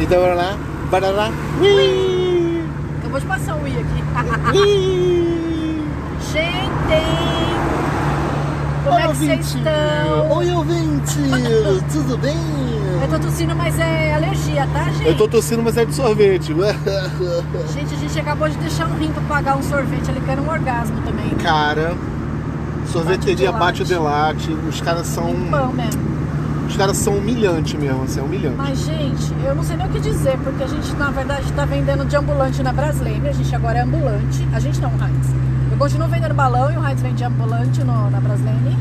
Então 0.00 0.18
bora 0.18 0.34
lá. 0.34 0.58
Bora 0.90 1.10
lá. 1.10 1.30
Ui! 1.60 2.64
Acabou 2.98 3.20
de 3.20 3.26
passar 3.26 3.54
um 3.56 3.66
i 3.66 3.70
aqui. 3.72 4.58
Ui! 4.58 5.84
Gente! 6.32 7.40
Como 8.82 8.96
Oi, 8.96 9.02
é 9.02 9.08
que 9.08 9.16
vocês 9.16 9.46
estão? 9.46 10.36
Oi, 10.38 10.50
ouvinte! 10.52 11.18
Tudo 11.92 12.16
bem? 12.16 12.34
Eu 13.02 13.08
tô 13.08 13.18
tossindo, 13.18 13.54
mas 13.54 13.78
é 13.78 14.14
alergia, 14.14 14.66
tá, 14.72 14.84
gente? 14.84 15.06
Eu 15.06 15.16
tô 15.18 15.28
tossindo, 15.28 15.62
mas 15.62 15.76
é 15.76 15.84
de 15.84 15.94
sorvete. 15.94 16.54
Gente, 17.74 17.94
a 17.94 17.98
gente 17.98 18.20
acabou 18.20 18.48
de 18.48 18.56
deixar 18.56 18.86
um 18.86 18.96
rim 18.96 19.12
pra 19.12 19.22
pagar 19.22 19.56
um 19.56 19.62
sorvete 19.62 20.10
ali, 20.10 20.20
que 20.20 20.30
era 20.30 20.40
um 20.40 20.48
orgasmo 20.48 21.00
também. 21.02 21.30
Cara, 21.42 21.94
sorveteria 22.90 23.52
Bate 23.52 23.64
bate 23.64 23.82
o 23.82 23.84
delate. 23.84 24.50
Os 24.68 24.80
caras 24.80 25.06
são. 25.06 25.32
Mesmo. 25.32 26.09
Os 26.70 26.76
caras 26.76 26.96
são 26.98 27.14
humilhantes 27.18 27.74
mesmo, 27.74 28.04
assim, 28.04 28.20
é 28.20 28.22
humilhante. 28.22 28.56
Mas, 28.56 28.78
gente, 28.78 29.34
eu 29.44 29.56
não 29.56 29.62
sei 29.64 29.76
nem 29.76 29.88
o 29.88 29.90
que 29.90 29.98
dizer, 29.98 30.38
porque 30.38 30.62
a 30.62 30.68
gente, 30.68 30.94
na 30.94 31.10
verdade, 31.10 31.52
tá 31.52 31.64
vendendo 31.64 32.04
de 32.06 32.14
ambulante 32.14 32.62
na 32.62 32.72
Brasleme. 32.72 33.28
A 33.28 33.32
gente 33.32 33.54
agora 33.54 33.80
é 33.80 33.82
ambulante. 33.82 34.46
A 34.52 34.60
gente 34.60 34.80
não, 34.80 34.90
Heinz. 34.90 35.26
Eu 35.72 35.76
continuo 35.76 36.06
vendendo 36.06 36.32
balão 36.32 36.72
e 36.72 36.76
o 36.76 36.88
Heinz 36.88 37.02
vende 37.02 37.24
ambulante 37.24 37.82
no, 37.82 38.08
na 38.08 38.20
Brasleme. 38.20 38.78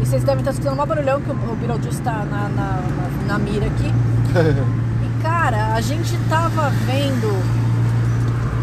E 0.00 0.06
vocês 0.06 0.22
devem 0.22 0.38
estar 0.38 0.52
escutando 0.52 0.80
um 0.80 0.86
barulhão 0.86 1.20
que 1.20 1.30
o, 1.30 1.34
o 1.34 1.56
Beetlejuice 1.56 2.00
tá 2.00 2.24
na, 2.30 2.48
na, 2.48 2.80
na, 2.80 3.26
na 3.26 3.38
mira 3.38 3.66
aqui. 3.66 3.92
E, 5.02 5.22
cara, 5.22 5.74
a 5.74 5.80
gente 5.80 6.16
tava 6.28 6.70
vendo 6.86 7.42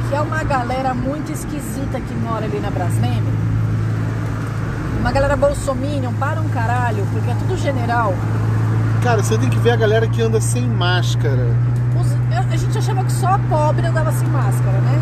que 0.07 0.15
é 0.15 0.21
uma 0.21 0.43
galera 0.43 0.93
muito 0.93 1.31
esquisita 1.31 1.99
que 1.99 2.13
mora 2.13 2.45
ali 2.45 2.59
na 2.59 2.69
Brasleme. 2.69 3.36
Uma 4.99 5.11
galera 5.11 5.35
bolsominion 5.35 6.11
para 6.13 6.41
um 6.41 6.49
caralho, 6.49 7.05
porque 7.11 7.29
é 7.31 7.35
tudo 7.35 7.57
general. 7.57 8.13
Cara, 9.03 9.23
você 9.23 9.37
tem 9.37 9.49
que 9.49 9.57
ver 9.59 9.71
a 9.71 9.75
galera 9.75 10.07
que 10.07 10.21
anda 10.21 10.41
sem 10.41 10.67
máscara. 10.67 11.47
Os- 11.99 12.11
eu- 12.11 12.53
a 12.53 12.55
gente 12.57 12.77
achava 12.77 13.03
que 13.03 13.11
só 13.11 13.27
a 13.35 13.39
pobre 13.39 13.85
andava 13.85 14.11
sem 14.11 14.27
máscara, 14.27 14.77
né? 14.79 14.99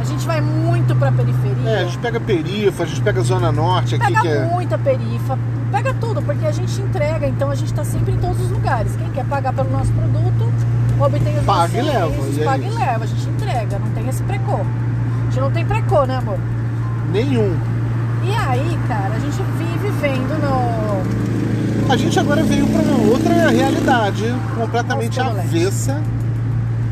A 0.00 0.04
gente 0.04 0.26
vai 0.26 0.40
muito 0.40 0.94
pra 0.96 1.12
periferia. 1.12 1.68
É, 1.70 1.80
a 1.80 1.84
gente 1.84 1.98
pega 1.98 2.18
perifa, 2.18 2.84
a 2.84 2.86
gente 2.86 3.02
pega 3.02 3.20
Zona 3.20 3.52
Norte 3.52 3.96
aqui, 3.96 4.06
pega 4.06 4.20
que 4.22 4.28
é. 4.28 4.44
muita 4.46 4.78
perifa, 4.78 5.38
pega 5.70 5.92
tudo, 5.94 6.22
porque 6.22 6.46
a 6.46 6.52
gente 6.52 6.80
entrega, 6.80 7.26
então 7.26 7.50
a 7.50 7.54
gente 7.54 7.74
tá 7.74 7.84
sempre 7.84 8.12
em 8.12 8.16
todos 8.18 8.40
os 8.40 8.50
lugares. 8.50 8.96
Quem 8.96 9.10
quer 9.10 9.24
pagar 9.26 9.52
pelo 9.52 9.70
nosso 9.70 9.92
produto, 9.92 10.50
obtém 10.98 11.38
os 11.38 11.44
Paga 11.44 11.78
e 11.78 11.82
leva, 11.82 12.08
e 12.32 12.40
é 12.40 12.44
paga 12.44 12.64
e 12.64 12.70
leva. 12.70 13.04
A 13.04 13.06
gente 13.06 13.28
entrega, 13.28 13.78
não 13.78 13.90
tem 13.90 14.08
esse 14.08 14.22
precô. 14.22 14.54
A 14.54 15.24
gente 15.30 15.40
não 15.40 15.50
tem 15.50 15.66
precô, 15.66 16.04
né, 16.06 16.16
amor? 16.16 16.38
Nenhum. 17.12 17.54
E 18.22 18.34
aí, 18.34 18.78
cara, 18.86 19.14
a 19.14 19.18
gente 19.18 19.42
vive 19.58 19.88
vendo 20.00 20.38
no. 20.40 21.92
A 21.92 21.96
gente 21.96 22.18
agora 22.20 22.42
veio 22.42 22.66
para 22.68 22.82
uma 22.82 23.10
outra 23.10 23.50
realidade, 23.50 24.34
completamente 24.56 25.20
avessa. 25.20 26.00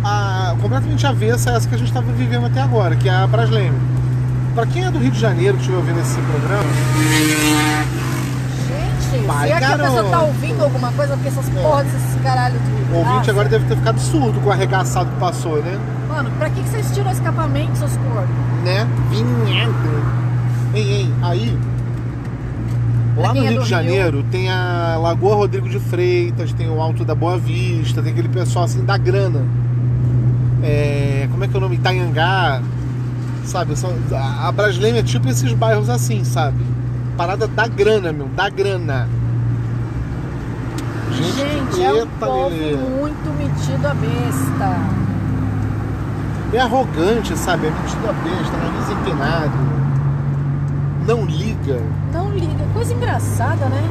A, 0.02 0.54
completamente 0.60 1.06
avessa 1.06 1.50
a 1.50 1.54
essa 1.54 1.68
que 1.68 1.74
a 1.74 1.78
gente 1.78 1.88
estava 1.88 2.10
vivendo 2.12 2.46
até 2.46 2.60
agora, 2.60 2.96
que 2.96 3.08
é 3.08 3.12
a 3.12 3.26
Brasleme. 3.26 3.76
Para 4.54 4.66
quem 4.66 4.84
é 4.84 4.90
do 4.90 4.98
Rio 4.98 5.10
de 5.10 5.20
Janeiro 5.20 5.54
que 5.54 5.60
estiver 5.60 5.76
ouvindo 5.78 6.00
esse 6.00 6.18
programa, 6.20 6.64
Gente, 8.68 9.26
Vai, 9.26 9.46
se 9.46 9.52
é 9.52 9.58
que 9.58 9.64
a 9.64 9.70
pessoa 9.70 9.90
garoto. 10.02 10.10
tá 10.10 10.20
ouvindo 10.22 10.64
alguma 10.64 10.92
coisa, 10.92 11.14
porque 11.14 11.28
essas 11.28 11.48
porras 11.50 11.86
desses 11.86 12.22
caralho 12.22 12.58
de. 12.58 12.94
o 12.94 12.98
ouvinte 12.98 13.28
Ah, 13.28 13.32
agora 13.32 13.48
deve 13.48 13.64
ter 13.66 13.76
ficado 13.76 14.00
surdo 14.00 14.40
com 14.40 14.48
o 14.48 14.52
arregaçado 14.52 15.10
que 15.10 15.20
passou, 15.20 15.62
né? 15.62 15.78
Mano, 16.08 16.30
pra 16.38 16.50
que, 16.50 16.62
que 16.62 16.68
vocês 16.68 16.90
tiram 16.92 17.08
o 17.08 17.12
escapamento, 17.12 17.76
seus 17.78 17.96
corpos? 17.96 18.28
Né? 18.64 18.86
Vinheta. 19.10 19.72
Ei, 20.74 20.82
ei, 20.82 21.10
aí. 21.22 21.58
Lá 23.16 23.34
no 23.34 23.44
é 23.44 23.48
Rio 23.48 23.62
de 23.62 23.68
Janeiro 23.68 24.24
tem 24.30 24.48
a 24.48 24.96
Lagoa 25.00 25.34
Rodrigo 25.34 25.68
de 25.68 25.80
Freitas, 25.80 26.52
tem 26.52 26.70
o 26.70 26.80
Alto 26.80 27.04
da 27.04 27.14
Boa 27.14 27.36
Vista, 27.36 28.00
tem 28.00 28.12
aquele 28.12 28.28
pessoal 28.28 28.64
assim 28.64 28.84
da 28.84 28.96
grana. 28.96 29.44
É, 30.62 31.26
como 31.30 31.42
é 31.42 31.48
que 31.48 31.54
é 31.54 31.58
o 31.58 31.60
nome? 31.60 31.76
Itanhangá. 31.76 32.62
Sabe? 33.44 33.76
São, 33.76 33.92
a 34.12 34.48
a 34.48 34.52
Brasleme 34.52 34.98
é 34.98 35.02
tipo 35.02 35.28
esses 35.28 35.52
bairros 35.52 35.88
assim, 35.88 36.22
sabe? 36.22 36.58
Parada 37.16 37.48
da 37.48 37.66
grana, 37.66 38.12
meu, 38.12 38.28
da 38.28 38.48
grana. 38.48 39.08
Gente, 41.10 41.76
Gente, 41.76 41.82
é 41.82 42.04
um 42.04 42.06
povo 42.06 42.48
Lelê. 42.50 42.76
muito 42.76 43.36
metido 43.38 43.86
a 43.86 43.94
besta. 43.94 44.78
É 46.52 46.60
arrogante, 46.60 47.36
sabe? 47.36 47.66
É 47.66 47.70
metido 47.70 48.08
a 48.08 48.12
besta, 48.12 48.56
nariz 48.56 48.90
empinado. 48.90 49.87
Não 51.08 51.24
liga. 51.24 51.80
Não 52.12 52.30
liga. 52.30 52.64
Coisa 52.74 52.92
engraçada, 52.92 53.64
né? 53.64 53.82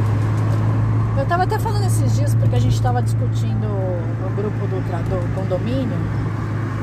Eu 1.18 1.26
tava 1.26 1.46
até 1.46 1.58
falando 1.58 1.84
esses 1.88 2.16
dias, 2.16 2.36
porque 2.36 2.56
a 2.56 2.60
gente 2.60 2.80
tava 2.80 3.02
discutindo 3.02 3.68
no 3.68 4.36
grupo 4.36 4.68
do, 4.68 4.80
do 4.80 5.34
condomínio, 5.34 5.98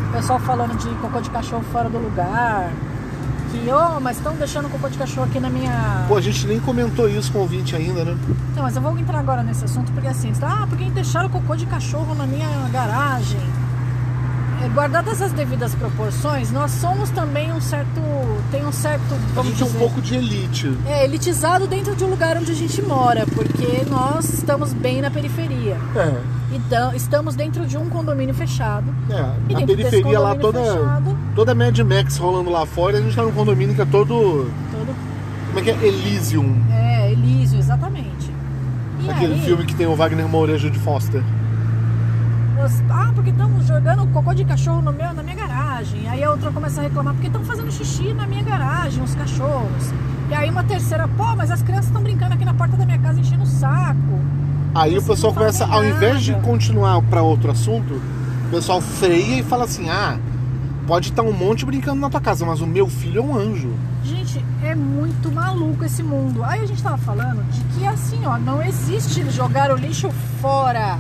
o 0.09 0.13
pessoal 0.13 0.41
falando 0.41 0.77
de 0.77 0.89
cocô 0.97 1.21
de 1.21 1.31
cachorro 1.31 1.63
fora 1.71 1.89
do 1.89 1.99
lugar. 1.99 2.69
Que, 3.53 3.71
ô, 3.71 4.01
mas 4.01 4.17
estão 4.17 4.35
deixando 4.35 4.69
cocô 4.69 4.89
de 4.89 4.99
cachorro 4.99 5.29
aqui 5.29 5.39
na 5.39 5.49
minha. 5.49 6.05
Pô, 6.09 6.17
a 6.17 6.21
gente 6.21 6.45
nem 6.49 6.59
comentou 6.59 7.09
isso 7.09 7.31
com 7.31 7.39
o 7.39 7.43
ouvinte 7.43 7.77
ainda, 7.77 8.05
né? 8.05 8.19
Não, 8.57 8.65
mas 8.65 8.75
eu 8.75 8.83
vou 8.83 8.99
entrar 8.99 9.21
agora 9.21 9.41
nesse 9.45 9.65
assunto, 9.67 9.93
porque 9.93 10.09
assim, 10.09 10.33
ah, 10.43 10.67
porque 10.69 10.91
deixaram 10.91 11.29
cocô 11.29 11.55
de 11.55 11.67
cachorro 11.67 12.13
na 12.17 12.27
minha 12.27 12.49
garagem. 12.73 13.39
É, 14.65 14.69
Guardadas 14.69 15.21
as 15.21 15.33
devidas 15.33 15.75
proporções, 15.75 16.51
nós 16.51 16.71
somos 16.73 17.11
também 17.11 17.53
um 17.53 17.61
certo. 17.61 18.01
Tem 18.51 18.65
um 18.65 18.73
certo. 18.73 19.03
A 19.37 19.43
gente 19.43 19.63
é 19.63 19.65
um 19.65 19.69
dizer, 19.69 19.79
pouco 19.79 20.01
de 20.01 20.15
elite. 20.15 20.73
é, 20.87 21.05
elitizado 21.05 21.67
dentro 21.67 21.95
de 21.95 22.05
um 22.05 22.09
lugar 22.09 22.37
onde 22.37 22.51
a 22.53 22.55
gente 22.55 22.81
mora, 22.83 23.27
porque 23.35 23.85
nós 23.91 24.33
estamos 24.33 24.73
bem 24.73 25.01
na 25.01 25.11
periferia. 25.11 25.77
É. 25.97 26.21
Então, 26.53 26.95
estamos 26.95 27.35
dentro 27.35 27.67
de 27.67 27.77
um 27.77 27.89
condomínio 27.89 28.35
fechado. 28.35 28.95
É, 29.11 29.53
E 29.53 29.63
a 29.63 29.67
periferia 29.67 30.21
lá 30.21 30.35
toda, 30.37 30.63
fechado- 30.63 31.19
toda 31.35 31.55
Mad 31.55 31.79
Max 31.81 32.17
rolando 32.17 32.49
lá 32.51 32.65
fora, 32.65 32.97
e 32.97 33.01
a 33.01 33.03
gente 33.03 33.17
tá 33.17 33.23
num 33.23 33.33
condomínio 33.33 33.75
que 33.75 33.83
é 33.83 33.85
todo. 33.87 34.49
Todo, 34.71 34.95
Como 35.49 35.59
é 35.59 35.63
que 35.63 35.71
é? 35.71 35.87
Elysium. 35.87 36.57
é, 36.73 37.11
Elísio, 37.13 37.59
exatamente. 37.59 38.33
E 39.05 39.11
Aquele 39.11 39.35
aí, 39.35 39.41
filme 39.43 39.65
que 39.67 39.75
tem 39.75 39.87
o 39.87 39.95
Wagner 39.97 40.27
Moura 40.29 40.57
de 40.59 40.71
Foster. 40.79 41.23
Ah, 42.91 43.13
porque 43.15 43.31
estamos 43.31 43.67
jogando 43.67 44.07
cocô 44.13 44.33
de 44.33 44.45
cachorro 44.45 44.81
no 44.81 44.93
meu, 44.93 45.13
na 45.13 45.23
minha 45.23 45.37
garagem. 45.37 46.09
Aí 46.09 46.25
a 46.25 46.31
outra 46.31 46.51
começa 46.51 46.81
a 46.81 46.85
reclamar 46.85 47.13
porque 47.13 47.27
estão 47.27 47.45
fazendo 47.45 47.71
xixi 47.71 48.15
na 48.15 48.27
minha 48.27 48.43
garagem, 48.43 49.03
os 49.03 49.15
cachorros. 49.15 49.93
E 50.31 50.35
aí 50.35 50.49
uma 50.49 50.65
terceira, 50.65 51.07
pô, 51.07 51.37
mas 51.37 51.51
as 51.51 51.63
crianças 51.63 51.87
estão 51.87 52.03
brincando 52.03 52.35
aqui 52.35 52.45
na 52.45 52.55
porta 52.55 52.77
da 52.77 52.87
minha 52.87 52.99
casa 52.99 53.21
enchendo 53.21 53.43
o 53.43 53.47
saco. 53.47 54.19
Aí 54.75 54.93
Vocês 54.93 55.05
o 55.05 55.07
pessoal 55.07 55.35
começa, 55.35 55.67
ao 55.67 55.85
invés 55.85 56.23
de 56.23 56.35
continuar 56.37 57.03
pra 57.03 57.23
outro 57.23 57.51
assunto, 57.51 57.95
o 57.95 58.51
pessoal 58.51 58.81
freia 58.81 59.41
e 59.41 59.43
fala 59.43 59.65
assim: 59.65 59.91
ah, 59.91 60.19
pode 60.87 61.11
estar 61.11 61.23
um 61.23 61.33
monte 61.33 61.67
brincando 61.67 62.01
na 62.01 62.09
tua 62.09 62.21
casa, 62.21 62.47
mas 62.47 62.61
o 62.61 62.67
meu 62.67 62.89
filho 62.89 63.21
é 63.21 63.25
um 63.25 63.37
anjo. 63.37 63.73
Gente, 64.03 64.45
é 64.63 64.75
muito 64.75 65.31
maluco 65.31 65.85
esse 65.85 66.03
mundo. 66.03 66.43
Aí 66.43 66.63
a 66.63 66.67
gente 66.67 66.83
tava 66.83 66.99
falando 66.99 67.43
de 67.51 67.61
que 67.75 67.87
assim, 67.87 68.25
ó, 68.25 68.39
não 68.39 68.63
existe 68.63 69.29
jogar 69.31 69.71
o 69.71 69.77
lixo 69.77 70.11
fora. 70.41 70.99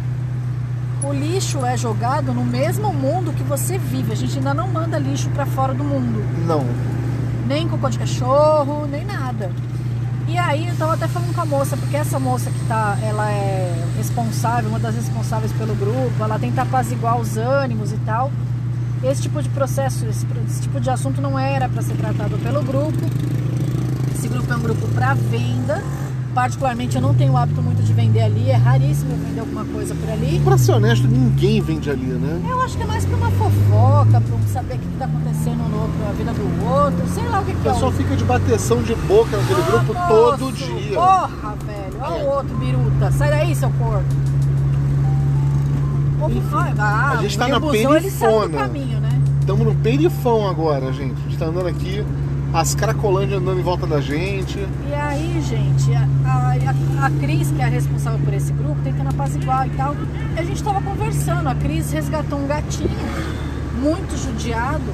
O 1.04 1.12
lixo 1.12 1.64
é 1.66 1.76
jogado 1.76 2.32
no 2.32 2.42
mesmo 2.42 2.92
mundo 2.92 3.32
que 3.34 3.42
você 3.42 3.76
vive. 3.76 4.12
A 4.12 4.16
gente 4.16 4.38
ainda 4.38 4.54
não 4.54 4.66
manda 4.66 4.98
lixo 4.98 5.28
pra 5.30 5.44
fora 5.44 5.74
do 5.74 5.84
mundo. 5.84 6.24
Não. 6.46 6.64
nem 7.46 7.68
cocô 7.68 7.90
de 7.90 7.98
cachorro, 7.98 8.86
nem 8.86 9.04
nada. 9.04 9.50
E 10.26 10.38
aí 10.38 10.66
eu 10.66 10.74
tava 10.76 10.94
até 10.94 11.06
falando 11.06 11.34
com 11.34 11.40
a 11.42 11.44
moça, 11.44 11.76
porque 11.76 11.94
essa 11.94 12.18
moça 12.18 12.50
que 12.50 12.58
tá, 12.66 12.96
ela 13.02 13.30
é 13.30 13.84
responsável, 13.98 14.70
uma 14.70 14.78
das 14.78 14.94
responsáveis 14.94 15.52
pelo 15.52 15.74
grupo, 15.74 16.14
ela 16.18 16.38
tenta 16.38 16.62
apaziguar 16.62 17.20
os 17.20 17.36
ânimos 17.36 17.92
e 17.92 17.98
tal. 17.98 18.32
Esse 19.02 19.20
tipo 19.22 19.42
de 19.42 19.50
processo, 19.50 20.06
esse, 20.06 20.26
esse 20.48 20.62
tipo 20.62 20.80
de 20.80 20.88
assunto 20.88 21.20
não 21.20 21.38
era 21.38 21.68
para 21.68 21.82
ser 21.82 21.94
tratado 21.96 22.38
pelo 22.38 22.62
grupo. 22.62 22.98
Esse 24.14 24.26
grupo 24.26 24.50
é 24.50 24.56
um 24.56 24.62
grupo 24.62 24.88
para 24.88 25.12
venda. 25.12 25.82
Particularmente 26.34 26.96
eu 26.96 27.02
não 27.02 27.14
tenho 27.14 27.32
o 27.32 27.36
hábito 27.36 27.62
muito 27.62 27.80
de 27.82 27.92
vender 27.92 28.22
ali, 28.22 28.50
é 28.50 28.56
raríssimo 28.56 29.12
eu 29.12 29.16
vender 29.18 29.40
alguma 29.40 29.64
coisa 29.64 29.94
por 29.94 30.10
ali. 30.10 30.40
Pra 30.44 30.58
ser 30.58 30.72
honesto, 30.72 31.06
ninguém 31.06 31.60
vende 31.60 31.88
ali, 31.88 32.06
né? 32.06 32.40
Eu 32.48 32.60
acho 32.60 32.76
que 32.76 32.82
é 32.82 32.86
mais 32.86 33.04
pra 33.04 33.16
uma 33.16 33.30
fofoca, 33.30 34.20
pra 34.20 34.36
um 34.36 34.42
saber 34.52 34.74
o 34.74 34.78
que 34.78 34.86
tá 34.98 35.04
acontecendo 35.04 35.58
no 35.68 35.82
outro, 35.82 35.94
na 36.04 36.12
vida 36.12 36.32
do 36.32 36.66
outro, 36.68 37.08
sei 37.14 37.28
lá 37.28 37.40
o 37.40 37.44
que, 37.44 37.52
O 37.52 37.54
que 37.54 37.68
é. 37.68 37.72
pessoal 37.72 37.90
o- 37.90 37.94
fica 37.94 38.16
de 38.16 38.24
bateção 38.24 38.82
de 38.82 38.94
boca 38.96 39.36
naquele 39.36 39.60
Ah, 39.62 39.64
grupo 39.70 39.94
todo 40.08 40.52
dia. 40.52 40.94
Porra, 40.96 41.54
velho. 41.64 41.96
Olha 42.00 42.18
É. 42.20 42.24
o 42.24 42.26
outro 42.34 42.56
biruta. 42.56 43.12
Sai 43.12 43.30
daí, 43.30 43.54
seu 43.54 43.70
corpo. 43.70 44.04
Enfim, 46.30 46.74
ah, 46.78 47.16
a 47.18 47.22
gente 47.22 47.38
tá 47.38 47.48
na 47.48 47.60
busão, 47.60 47.76
ele 47.96 48.10
perifona. 48.10 48.58
caminho, 48.58 48.98
né? 48.98 49.20
Estamos 49.40 49.66
no 49.66 49.74
perifão 49.76 50.48
agora, 50.48 50.90
gente. 50.92 51.14
A 51.20 51.28
gente 51.28 51.36
tá 51.38 51.46
andando 51.46 51.66
aqui, 51.68 52.02
as 52.54 52.72
cracolândias 52.72 53.42
andando 53.42 53.58
em 53.58 53.62
volta 53.64 53.84
da 53.84 54.00
gente. 54.00 54.60
E 54.88 54.94
aí, 54.94 55.42
gente, 55.42 55.92
a, 55.92 56.06
a, 56.24 57.06
a 57.06 57.10
Cris, 57.10 57.50
que 57.50 57.60
é 57.60 57.64
a 57.64 57.68
responsável 57.68 58.20
por 58.24 58.32
esse 58.32 58.52
grupo, 58.52 58.80
tentando 58.84 59.08
apaziguar 59.10 59.66
e 59.66 59.70
tal. 59.70 59.96
E 60.36 60.38
a 60.38 60.44
gente 60.44 60.62
tava 60.62 60.80
conversando. 60.80 61.48
A 61.48 61.54
Cris 61.56 61.90
resgatou 61.90 62.38
um 62.38 62.46
gatinho 62.46 62.88
muito 63.82 64.16
judiado. 64.16 64.84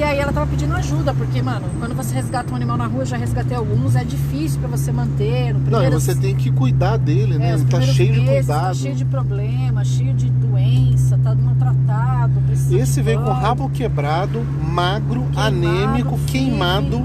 E 0.00 0.02
aí 0.02 0.18
ela 0.18 0.32
tava 0.32 0.46
pedindo 0.46 0.74
ajuda, 0.74 1.12
porque, 1.12 1.42
mano, 1.42 1.66
quando 1.78 1.94
você 1.94 2.14
resgata 2.14 2.50
um 2.50 2.56
animal 2.56 2.78
na 2.78 2.86
rua, 2.86 3.02
eu 3.02 3.06
já 3.06 3.18
resgatei 3.18 3.54
alguns, 3.54 3.94
é 3.94 4.02
difícil 4.02 4.58
pra 4.58 4.66
você 4.70 4.90
manter. 4.90 5.52
No 5.52 5.58
Não, 5.58 5.66
primeiros- 5.66 6.02
você 6.04 6.14
tem 6.14 6.34
que 6.34 6.50
cuidar 6.50 6.96
dele, 6.96 7.36
né? 7.36 7.50
é, 7.50 7.52
Ele 7.52 7.64
tá 7.66 7.82
cheio 7.82 8.14
de 8.14 8.20
meses, 8.22 8.46
cuidado. 8.46 8.66
Tá 8.68 8.74
cheio 8.74 8.94
de 8.94 9.04
problema, 9.04 9.84
cheio 9.84 10.14
de 10.14 10.30
doença, 10.30 11.18
tá 11.22 11.34
maltratado. 11.34 12.32
Esse 12.70 12.94
de 12.94 13.02
veio 13.02 13.20
com 13.20 13.30
rabo 13.30 13.68
quebrado, 13.68 14.40
magro, 14.72 15.20
Queimado, 15.34 15.38
anêmico, 15.46 16.18
queimado 16.26 17.02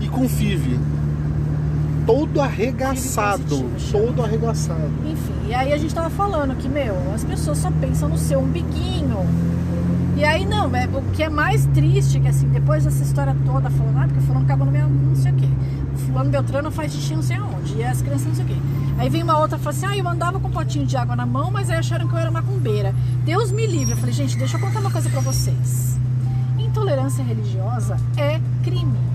e 0.00 0.06
com 0.06 0.28
FIV. 0.28 0.78
Todo 2.06 2.40
arregaçado. 2.40 3.68
Todo 3.90 4.22
arregaçado. 4.22 4.92
Enfim, 5.04 5.48
e 5.48 5.54
aí 5.54 5.72
a 5.72 5.76
gente 5.76 5.92
tava 5.92 6.08
falando 6.08 6.54
que, 6.56 6.68
meu, 6.68 6.94
as 7.12 7.24
pessoas 7.24 7.58
só 7.58 7.70
pensam 7.80 8.08
no 8.08 8.16
seu 8.16 8.38
umbiguinho. 8.38 9.26
E 10.16 10.24
aí 10.24 10.46
não, 10.46 10.74
é, 10.74 10.86
o 10.86 11.02
que 11.12 11.22
é 11.22 11.28
mais 11.28 11.66
triste 11.66 12.16
é 12.16 12.20
que 12.20 12.28
assim, 12.28 12.48
depois 12.48 12.84
dessa 12.84 13.02
história 13.02 13.36
toda, 13.44 13.68
falando, 13.68 13.98
ah, 13.98 14.06
porque 14.06 14.20
fulano 14.22 14.46
acabou 14.46 14.64
no 14.64 14.72
meu 14.72 14.88
não 14.88 15.14
sei 15.14 15.30
o 15.30 15.34
quê. 15.34 15.48
O 15.94 15.98
fulano 15.98 16.30
Beltrano 16.30 16.70
faz 16.70 16.92
xixi 16.92 17.14
não 17.14 17.22
sei 17.22 17.36
aonde. 17.36 17.76
E 17.76 17.84
as 17.84 18.00
crianças 18.00 18.26
não 18.26 18.34
sei 18.34 18.44
o 18.46 18.48
quê. 18.48 18.56
Aí 18.98 19.10
vem 19.10 19.22
uma 19.22 19.38
outra 19.38 19.58
e 19.58 19.60
fala 19.60 19.76
assim, 19.76 19.86
ah, 19.86 19.96
eu 19.96 20.08
andava 20.08 20.40
com 20.40 20.48
um 20.48 20.50
potinho 20.50 20.86
de 20.86 20.96
água 20.96 21.14
na 21.14 21.26
mão, 21.26 21.50
mas 21.50 21.68
aí 21.68 21.76
acharam 21.76 22.08
que 22.08 22.14
eu 22.14 22.18
era 22.18 22.30
macumbeira. 22.30 22.94
Deus 23.26 23.52
me 23.52 23.66
livre. 23.66 23.92
Eu 23.92 23.98
falei, 23.98 24.14
gente, 24.14 24.38
deixa 24.38 24.56
eu 24.56 24.60
contar 24.60 24.80
uma 24.80 24.90
coisa 24.90 25.10
pra 25.10 25.20
vocês. 25.20 25.98
Intolerância 26.58 27.22
religiosa 27.22 27.98
é 28.16 28.40
crime. 28.64 29.06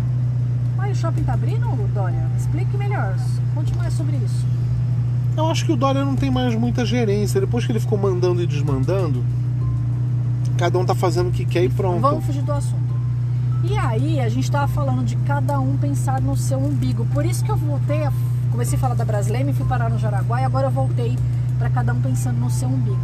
E 0.88 0.92
o 0.92 0.96
shopping 0.96 1.24
tá 1.24 1.34
abrindo, 1.34 1.66
Dória? 1.94 2.30
Explique 2.38 2.76
melhor. 2.76 3.16
Conte 3.56 3.74
mais 3.78 3.94
sobre 3.94 4.18
isso. 4.18 4.46
Eu 5.38 5.50
acho 5.50 5.66
que 5.66 5.72
o 5.72 5.78
Dória 5.78 6.04
não 6.04 6.18
tem 6.18 6.30
mais 6.30 6.54
muita 6.54 6.86
gerência. 6.86 7.40
Depois 7.40 7.66
que 7.66 7.72
ele 7.72 7.80
ficou 7.80 7.98
mandando 7.98 8.44
e 8.44 8.46
desmandando, 8.46 9.24
cada 10.62 10.78
um 10.78 10.86
tá 10.86 10.94
fazendo 10.94 11.30
o 11.30 11.32
que 11.32 11.44
quer 11.44 11.64
e 11.64 11.70
pronto. 11.70 12.02
Vamos 12.02 12.24
fugir 12.24 12.44
do 12.44 12.52
assunto. 12.52 12.94
E 13.64 13.76
aí, 13.76 14.20
a 14.20 14.30
gente 14.30 14.50
tava 14.52 14.68
falando 14.68 15.04
de 15.04 15.16
cada 15.16 15.60
um 15.60 15.76
pensar 15.76 16.22
no 16.22 16.38
seu 16.38 16.60
umbigo. 16.60 17.04
Por 17.08 17.26
isso 17.26 17.44
que 17.44 17.50
eu 17.50 17.58
voltei, 17.58 18.04
a, 18.04 18.14
comecei 18.52 18.78
a 18.78 18.80
falar 18.80 18.94
da 18.94 19.04
Brasileira, 19.04 19.52
fui 19.54 19.66
parar 19.66 19.90
no 19.90 19.98
Jaraguá 19.98 20.40
e 20.40 20.46
agora 20.46 20.68
eu 20.68 20.72
voltei 20.72 21.18
para 21.58 21.68
cada 21.72 21.92
um 21.96 22.00
pensando 22.00 22.40
no 22.40 22.52
seu 22.52 22.70
umbigo. 22.70 23.02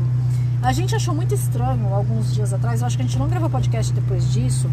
A 0.61 0.71
gente 0.71 0.95
achou 0.95 1.15
muito 1.15 1.33
estranho 1.33 1.91
alguns 1.91 2.31
dias 2.31 2.53
atrás, 2.53 2.81
eu 2.81 2.87
acho 2.87 2.95
que 2.95 3.01
a 3.01 3.05
gente 3.07 3.17
não 3.17 3.27
gravou 3.27 3.49
podcast 3.49 3.91
depois 3.91 4.31
disso. 4.31 4.69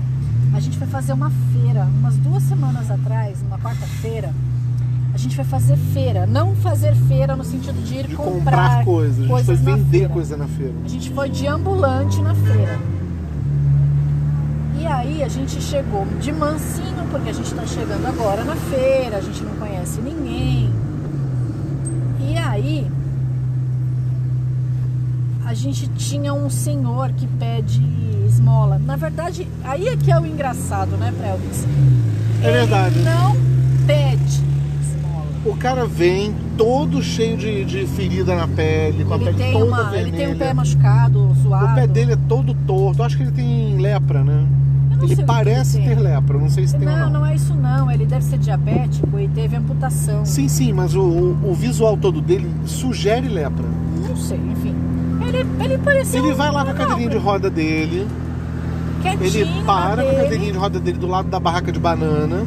A 0.53 0.61
gente 0.61 0.77
foi 0.77 0.87
fazer 0.87 1.15
uma 1.15 1.31
feira, 1.53 1.85
umas 1.85 2.19
duas 2.19 2.43
semanas 2.43 2.91
atrás, 2.91 3.43
numa 3.43 3.59
quarta-feira. 3.59 4.31
A 5.15 5.17
gente 5.17 5.37
foi 5.37 5.45
fazer 5.45 5.77
feira, 5.77 6.27
não 6.27 6.57
fazer 6.57 6.93
feira 7.07 7.37
no 7.37 7.45
sentido 7.45 7.81
de 7.85 7.95
ir 7.95 8.07
De 8.09 8.17
comprar, 8.17 8.35
comprar 8.81 8.85
coisas. 8.85 9.19
A 9.19 9.23
gente 9.23 9.31
coisas 9.31 9.61
foi 9.61 9.73
vender 9.75 9.91
feira. 9.91 10.09
coisa 10.09 10.37
na 10.37 10.49
feira. 10.49 10.75
A 10.85 10.89
gente 10.89 11.11
foi 11.11 11.29
de 11.31 11.47
ambulante 11.47 12.21
na 12.21 12.35
feira. 12.35 12.79
E 14.81 14.87
aí 14.87 15.23
a 15.23 15.29
gente 15.29 15.63
chegou 15.63 16.05
de 16.21 16.33
mansinho, 16.33 17.07
porque 17.11 17.31
a 17.31 17.33
gente 17.33 17.55
tá 17.55 17.65
chegando 17.65 18.05
agora 18.07 18.45
na 18.45 18.57
feira, 18.57 19.19
a 19.19 19.21
gente 19.21 19.43
não 19.45 19.55
conhece 19.55 20.01
ninguém. 20.01 20.71
E 22.29 22.37
aí 22.37 22.91
a 25.47 25.55
gente 25.55 25.87
tinha 25.91 26.35
um 26.35 26.51
senhor 26.51 27.13
que 27.13 27.27
pede 27.29 27.81
esmola. 28.27 28.81
Na 28.85 28.97
verdade, 28.97 29.47
aí 29.63 29.87
é 29.89 29.97
que 29.97 30.11
é 30.11 30.19
o 30.19 30.27
engraçado, 30.27 30.97
né, 30.97 31.15
Prelvis? 31.17 31.65
É 32.43 32.51
verdade. 32.51 32.99
Não. 32.99 33.44
O 35.45 35.55
cara 35.57 35.85
vem 35.85 36.35
todo 36.57 37.03
cheio 37.03 37.37
de, 37.37 37.65
de 37.65 37.87
ferida 37.87 38.35
na 38.35 38.49
pele, 38.49 39.05
com 39.05 39.13
a 39.15 39.17
Ele 39.17 39.25
pele 39.35 39.53
toda 39.53 39.65
uma, 39.67 39.85
vermelha. 39.85 40.01
ele 40.09 40.17
tem 40.17 40.29
um 40.35 40.39
pé 40.39 40.55
machucado, 40.55 41.35
zoado. 41.43 41.67
O 41.67 41.75
pé 41.75 41.87
dele 41.87 42.13
é 42.13 42.19
todo 42.29 42.55
torto. 42.67 43.03
Acho 43.03 43.17
que 43.17 43.25
ele 43.25 43.33
tem 43.33 43.77
lepra, 43.79 44.25
né? 44.25 44.47
Não 44.97 45.05
Ele 45.05 45.23
parece 45.25 45.77
ele 45.79 45.89
ter 45.95 46.01
lepra. 46.01 46.39
Não 46.39 46.49
sei 46.49 46.67
se 46.67 46.77
tem 46.79 46.89
ou 46.89 46.95
Não, 46.97 47.05
não. 47.11 47.21
não 47.21 47.27
é 47.27 47.35
isso 47.35 47.53
não. 47.55 47.91
Ele 47.91 48.07
deve 48.07 48.25
ser 48.25 48.39
diabético 48.39 49.19
e 49.19 49.29
teve 49.29 49.55
amputação. 49.57 50.25
Sim, 50.25 50.49
sim, 50.49 50.73
mas 50.73 50.95
o, 50.95 51.03
o- 51.03 51.51
o 51.51 51.55
visual 51.55 51.97
todo 51.97 52.23
dele 52.23 52.51
sugere 52.65 53.29
lepra. 53.29 53.67
Não 54.09 54.17
sei, 54.17 54.39
enfim. 54.39 54.75
Ele, 55.27 55.47
ele 55.63 55.79
parecia 55.79 56.19
Ele 56.21 56.33
vai 56.33 56.51
lá 56.51 56.65
com 56.65 56.71
a 56.71 56.75
cadeirinha 56.75 57.11
de 57.11 57.17
roda 57.19 57.51
dele, 57.51 58.07
quietinho 59.03 59.27
ele 59.45 59.63
para 59.67 60.03
com 60.03 60.11
a 60.11 60.15
cadeirinha 60.23 60.53
de 60.53 60.59
roda 60.59 60.81
dele 60.81 60.99
do 60.99 61.07
lado 61.07 61.29
da 61.29 61.39
barraca 61.41 61.71
de 61.73 61.79
banana, 61.79 62.45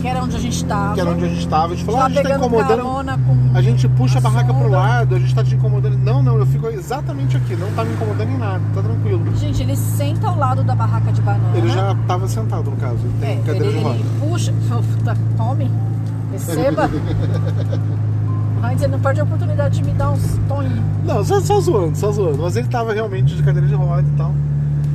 Que 0.00 0.08
era 0.08 0.22
onde 0.22 0.36
a 0.36 0.38
gente 0.38 0.64
tava. 0.64 0.94
que 0.94 1.00
era 1.00 1.10
onde 1.10 1.24
a 1.24 1.28
gente 1.28 1.40
estava. 1.40 1.72
A 1.72 1.76
gente 1.76 1.84
falou, 1.84 2.00
ah, 2.00 2.04
a 2.04 2.08
gente 2.08 2.22
tá 2.22 2.36
incomodando. 2.36 2.82
com 2.82 3.50
A 3.54 3.62
gente 3.62 3.88
puxa 3.88 4.18
a 4.18 4.20
barraca 4.20 4.46
pro 4.54 4.62
sombra. 4.62 4.78
lado, 4.78 5.14
a 5.14 5.18
gente 5.18 5.34
tá 5.34 5.44
te 5.44 5.54
incomodando. 5.54 5.98
Não, 5.98 6.22
não, 6.22 6.38
eu 6.38 6.46
fico 6.46 6.66
exatamente 6.68 7.36
aqui, 7.36 7.54
não 7.56 7.70
tá 7.72 7.84
me 7.84 7.92
incomodando 7.92 8.30
em 8.30 8.38
nada, 8.38 8.60
tá 8.74 8.82
tranquilo. 8.82 9.36
Gente, 9.36 9.62
ele 9.62 9.76
senta 9.76 10.28
ao 10.28 10.36
lado 10.38 10.62
da 10.64 10.74
barraca 10.74 11.12
de 11.12 11.20
banana. 11.20 11.56
Ele 11.56 11.68
já 11.68 11.94
tava 12.06 12.26
sentado, 12.28 12.70
no 12.70 12.76
caso, 12.78 12.96
ele 13.04 13.14
tem 13.20 13.30
é, 13.38 13.42
cadeira 13.42 13.66
ele, 13.66 13.78
de 13.78 13.84
roda. 13.84 13.94
ele 13.96 14.04
puxa. 14.20 14.52
Puta, 14.68 15.16
Tome. 15.36 15.70
Receba. 16.32 16.88
o 18.62 18.66
Heinz 18.66 18.82
ele 18.82 18.92
não 18.92 19.00
perde 19.00 19.20
a 19.20 19.24
oportunidade 19.24 19.78
de 19.80 19.84
me 19.84 19.92
dar 19.92 20.10
uns 20.10 20.38
tonhos. 20.48 20.78
Não, 21.04 21.24
só, 21.24 21.40
só 21.40 21.60
zoando, 21.60 21.96
só 21.96 22.12
zoando. 22.12 22.38
Mas 22.42 22.56
ele 22.56 22.68
tava 22.68 22.92
realmente 22.92 23.34
de 23.34 23.42
cadeira 23.42 23.66
de 23.66 23.74
roda 23.74 24.02
e 24.06 24.16
tal. 24.16 24.32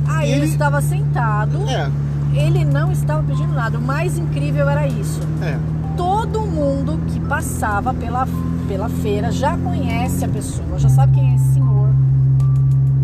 Aí 0.08 0.30
ele... 0.30 0.42
Ele- 0.42 0.52
estava 0.52 0.80
sentado. 0.80 1.58
É, 1.68 1.90
Ele 2.36 2.64
não 2.64 2.92
estava 2.92 3.22
pedindo 3.22 3.52
nada. 3.52 3.78
O 3.78 3.82
mais 3.82 4.18
incrível 4.18 4.68
era 4.68 4.86
isso. 4.86 5.20
é. 5.42 5.58
todo 5.96 6.42
mundo 6.42 7.00
que 7.08 7.18
passava 7.20 7.94
pela, 7.94 8.28
pela 8.68 8.88
feira 8.88 9.32
já 9.32 9.56
conhece 9.56 10.24
a 10.24 10.28
pessoa, 10.28 10.78
já 10.78 10.88
sabe 10.90 11.14
quem 11.14 11.32
é 11.32 11.34
esse 11.36 11.54
senhor. 11.54 11.88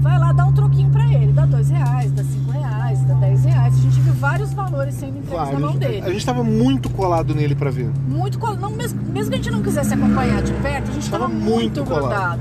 Vai 0.00 0.18
lá 0.18 0.32
dar 0.32 0.44
um 0.46 0.52
troquinho 0.52 0.90
pra 0.90 1.04
ele, 1.06 1.32
dá 1.32 1.46
dois 1.46 1.70
reais, 1.70 2.12
dá 2.12 2.22
cinco 2.22 2.50
reais, 2.50 3.00
dá 3.04 3.14
dez 3.14 3.44
reais. 3.44 3.74
A 3.74 3.80
gente 3.80 3.98
viu 4.00 4.12
vários 4.14 4.52
valores 4.52 4.94
sendo 4.94 5.18
entregues 5.18 5.30
Claro, 5.30 5.52
na 5.54 5.60
mão 5.60 5.70
gente, 5.72 5.80
dele. 5.80 6.02
a 6.06 6.10
gente 6.12 6.26
tava 6.26 6.44
muito 6.44 6.90
colado 6.90 7.34
nele 7.34 7.54
pra 7.54 7.70
ver. 7.70 7.90
Muito 8.06 8.38
col- 8.38 8.56
não, 8.56 8.70
mesmo, 8.70 9.00
mesmo 9.10 9.30
que 9.30 9.34
a 9.36 9.42
gente 9.42 9.50
não 9.50 9.62
quisesse 9.62 9.94
acompanhar 9.94 10.42
de 10.42 10.52
perto, 10.54 10.90
a 10.90 10.94
gente 10.94 11.10
Tava 11.10 11.24
tava, 11.24 11.34
muito 11.34 11.50
muito 11.80 11.84
colado. 11.84 12.40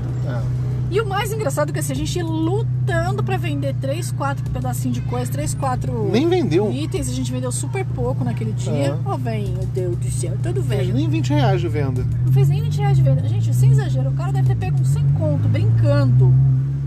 É. 0.58 0.61
E 0.92 1.00
o 1.00 1.06
mais 1.08 1.32
engraçado 1.32 1.70
é 1.70 1.72
que 1.72 1.78
assim, 1.78 1.94
a 1.94 1.96
gente 1.96 2.22
lutando 2.22 3.24
pra 3.24 3.38
vender 3.38 3.74
três, 3.80 4.12
quatro 4.12 4.44
pedacinhos 4.50 4.98
de 4.98 5.02
coisa, 5.02 5.32
três, 5.32 5.54
quatro 5.54 6.10
Nem 6.12 6.28
vendeu. 6.28 6.70
itens, 6.70 7.08
a 7.08 7.14
gente 7.14 7.32
vendeu 7.32 7.50
super 7.50 7.82
pouco 7.82 8.22
naquele 8.22 8.52
dia. 8.52 8.70
É. 8.72 8.98
Ó, 9.06 9.16
velho, 9.16 9.48
meu 9.54 9.66
Deus 9.68 9.96
do 9.96 10.10
céu, 10.10 10.36
Fez 10.42 10.66
velho. 10.66 10.94
nem 10.94 11.08
20 11.08 11.30
reais 11.30 11.62
de 11.62 11.68
venda. 11.68 12.04
Não 12.26 12.32
fez 12.34 12.50
nem 12.50 12.60
20 12.62 12.76
reais 12.76 12.96
de 12.98 13.02
venda. 13.02 13.26
Gente, 13.26 13.54
sem 13.54 13.70
exagero, 13.70 14.10
o 14.10 14.12
cara 14.12 14.32
deve 14.32 14.48
ter 14.48 14.54
pego 14.56 14.78
uns 14.78 14.88
100 14.88 15.04
conto, 15.18 15.48
brincando. 15.48 16.30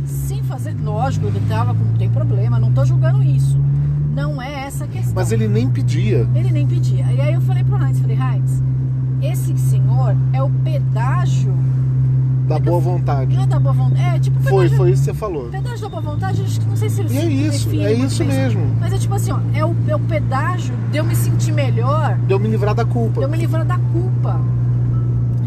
Sem 0.06 0.44
fazer. 0.44 0.76
Lógico, 0.84 1.26
ele 1.26 1.42
tava 1.50 1.74
com. 1.74 1.84
Não 1.84 1.96
tem 1.96 2.08
problema, 2.10 2.60
não 2.60 2.72
tô 2.72 2.86
julgando 2.86 3.24
isso. 3.24 3.58
Não 4.14 4.40
é 4.40 4.66
essa 4.66 4.84
a 4.86 4.88
questão. 4.88 5.14
Mas 5.16 5.32
ele 5.32 5.48
nem 5.48 5.68
pedia. 5.68 6.28
Ele 6.36 6.52
nem 6.52 6.68
pedia. 6.68 7.12
E 7.12 7.20
aí 7.20 7.34
eu 7.34 7.42
falei 7.42 7.64
pro 7.64 7.76
Heinz, 7.84 8.00
falei, 8.00 8.16
Heinz, 8.18 8.62
esse 9.24 9.58
senhor 9.58 10.16
é 10.32 10.44
o 10.44 10.50
pedágio. 10.64 11.52
Da 12.48 12.60
boa 12.60 12.80
vontade. 12.80 13.36
Não 13.36 13.44
é 13.44 13.48
da 13.48 13.60
boa 13.60 13.74
vontade. 13.74 14.16
É 14.16 14.20
tipo 14.20 14.40
Foi, 14.44 14.70
foi 14.70 14.92
isso 14.92 15.04
que 15.04 15.12
você 15.12 15.14
falou. 15.14 15.50
Pedágio 15.50 15.82
da 15.82 15.90
boa 15.90 16.02
vontade, 16.02 16.42
acho 16.44 16.60
que 16.60 16.66
não 16.68 16.76
sei 16.76 16.90
se 16.90 17.02
E 17.02 17.18
é 17.18 17.26
isso, 17.26 17.68
define 17.70 17.84
é 17.84 17.94
isso 17.94 18.24
mesmo. 18.24 18.76
Mas 18.80 18.94
é 18.94 18.98
tipo 18.98 19.14
assim, 19.16 19.32
ó, 19.32 19.40
é 19.54 19.66
o, 19.66 19.76
é 19.88 19.96
o 19.96 20.00
pedágio 20.00 20.76
de 20.92 20.98
eu 20.98 21.04
me 21.04 21.16
sentir 21.16 21.52
melhor 21.52 22.18
Deu 22.28 22.40
me 22.40 22.48
livrar 22.48 22.76
da 22.76 22.86
culpa. 22.86 23.22
eu 23.22 23.30
me 23.30 23.38
livrar 23.38 23.66
da 23.66 23.78
culpa 23.78 24.40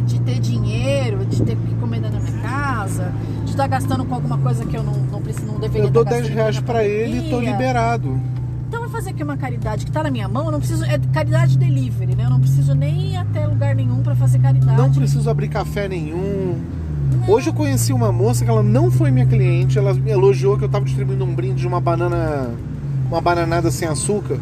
de 0.07 0.21
ter 0.21 0.41
dinheiro, 0.41 1.25
de 1.27 1.43
ter 1.43 1.57
que 1.57 1.75
comer 1.75 2.01
dentro 2.01 2.19
da 2.19 2.31
minha 2.31 2.43
casa, 2.43 3.13
de 3.45 3.51
estar 3.51 3.67
gastando 3.67 4.05
com 4.05 4.15
alguma 4.15 4.39
coisa 4.39 4.65
que 4.65 4.77
eu 4.77 4.83
não, 4.83 4.95
não 4.95 5.21
preciso, 5.21 5.47
não 5.47 5.61
deveria 5.61 5.87
Eu 5.87 5.91
dou 5.91 6.03
estar 6.03 6.15
10 6.15 6.23
gastando 6.29 6.37
reais 6.39 6.57
na 6.57 6.63
pra 6.63 6.85
ele 6.85 7.27
e 7.27 7.31
tô 7.31 7.41
liberado. 7.41 8.21
Então 8.67 8.81
eu 8.83 8.89
vou 8.89 8.91
fazer 8.91 9.11
aqui 9.11 9.23
uma 9.23 9.37
caridade 9.37 9.85
que 9.87 9.93
tá 9.93 10.03
na 10.03 10.11
minha 10.11 10.29
mão, 10.29 10.47
eu 10.47 10.53
não 10.53 10.59
preciso. 10.59 10.85
É 10.85 10.99
caridade 11.13 11.57
delivery, 11.57 12.15
né? 12.15 12.25
Eu 12.25 12.31
não 12.31 12.41
preciso 12.41 12.75
nem 12.75 13.13
ir 13.13 13.17
até 13.17 13.47
lugar 13.47 13.75
nenhum 13.75 14.03
pra 14.03 14.15
fazer 14.15 14.39
caridade. 14.39 14.77
Não 14.77 14.91
preciso 14.93 15.29
abrir 15.31 15.49
café 15.49 15.89
nenhum. 15.89 16.59
Hoje 17.27 17.51
eu 17.51 17.55
conheci 17.55 17.93
uma 17.93 18.11
moça 18.11 18.45
que 18.45 18.51
ela 18.51 18.63
não 18.63 18.91
foi 18.91 19.11
minha 19.11 19.27
cliente, 19.27 19.79
ela 19.79 19.93
me 19.93 20.11
elogiou 20.11 20.57
que 20.57 20.65
eu 20.65 20.69
tava 20.69 20.85
distribuindo 20.85 21.25
um 21.25 21.35
brinde 21.35 21.61
de 21.61 21.67
uma 21.67 21.81
banana, 21.81 22.51
uma 23.07 23.21
bananada 23.21 23.71
sem 23.71 23.87
açúcar. 23.87 24.39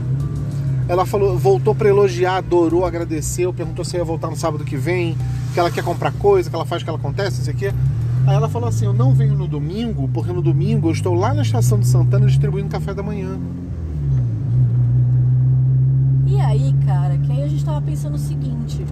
Ela 0.89 1.05
falou, 1.05 1.37
voltou 1.37 1.75
pra 1.75 1.89
elogiar, 1.89 2.37
adorou, 2.37 2.85
agradeceu, 2.85 3.53
perguntou 3.53 3.85
se 3.85 3.97
ia 3.97 4.05
voltar 4.05 4.31
no 4.31 4.37
sábado 4.37 4.65
que 4.65 4.77
vem, 4.77 5.17
que 5.53 5.59
ela 5.59 5.71
quer 5.71 5.83
comprar 5.83 6.13
coisa, 6.13 6.49
que 6.49 6.55
ela 6.55 6.65
faz 6.65 6.83
que 6.83 6.89
ela 6.89 6.99
acontece, 6.99 7.39
não 7.39 7.45
sei 7.45 7.55
o 7.55 7.57
quê. 7.57 7.73
Aí 8.27 8.35
ela 8.35 8.49
falou 8.49 8.69
assim: 8.69 8.85
Eu 8.85 8.93
não 8.93 9.13
venho 9.13 9.37
no 9.37 9.47
domingo, 9.47 10.09
porque 10.13 10.33
no 10.33 10.43
domingo 10.43 10.89
eu 10.89 10.93
estou 10.93 11.15
lá 11.15 11.33
na 11.33 11.43
estação 11.43 11.79
de 11.79 11.87
Santana 11.87 12.27
distribuindo 12.27 12.69
café 12.69 12.93
da 12.93 13.03
manhã. 13.03 13.39
E 16.27 16.41
aí, 16.41 16.75
cara, 16.85 17.17
que 17.19 17.33
aí 17.33 17.43
a 17.43 17.49
gente 17.49 17.65
tava 17.65 17.81
pensando 17.81 18.15
o 18.15 18.19
seguinte, 18.19 18.85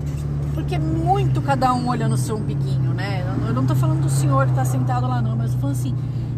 porque 0.54 0.76
é 0.76 0.78
muito 0.78 1.42
cada 1.42 1.74
um 1.74 1.88
olhando 1.88 2.14
o 2.14 2.18
seu 2.18 2.36
umbiguinho, 2.36 2.94
né? 2.94 3.24
Eu 3.46 3.52
não 3.52 3.66
tô 3.66 3.74
falando 3.74 4.02
do 4.02 4.08
senhor 4.08 4.46
que 4.46 4.54
tá 4.54 4.64
sentado 4.64 5.06
lá 5.06 5.20
não, 5.20 5.36
mas 5.36 5.50
eu 5.50 5.56
tô 5.56 5.60
falando 5.60 5.76
assim, 5.76 5.94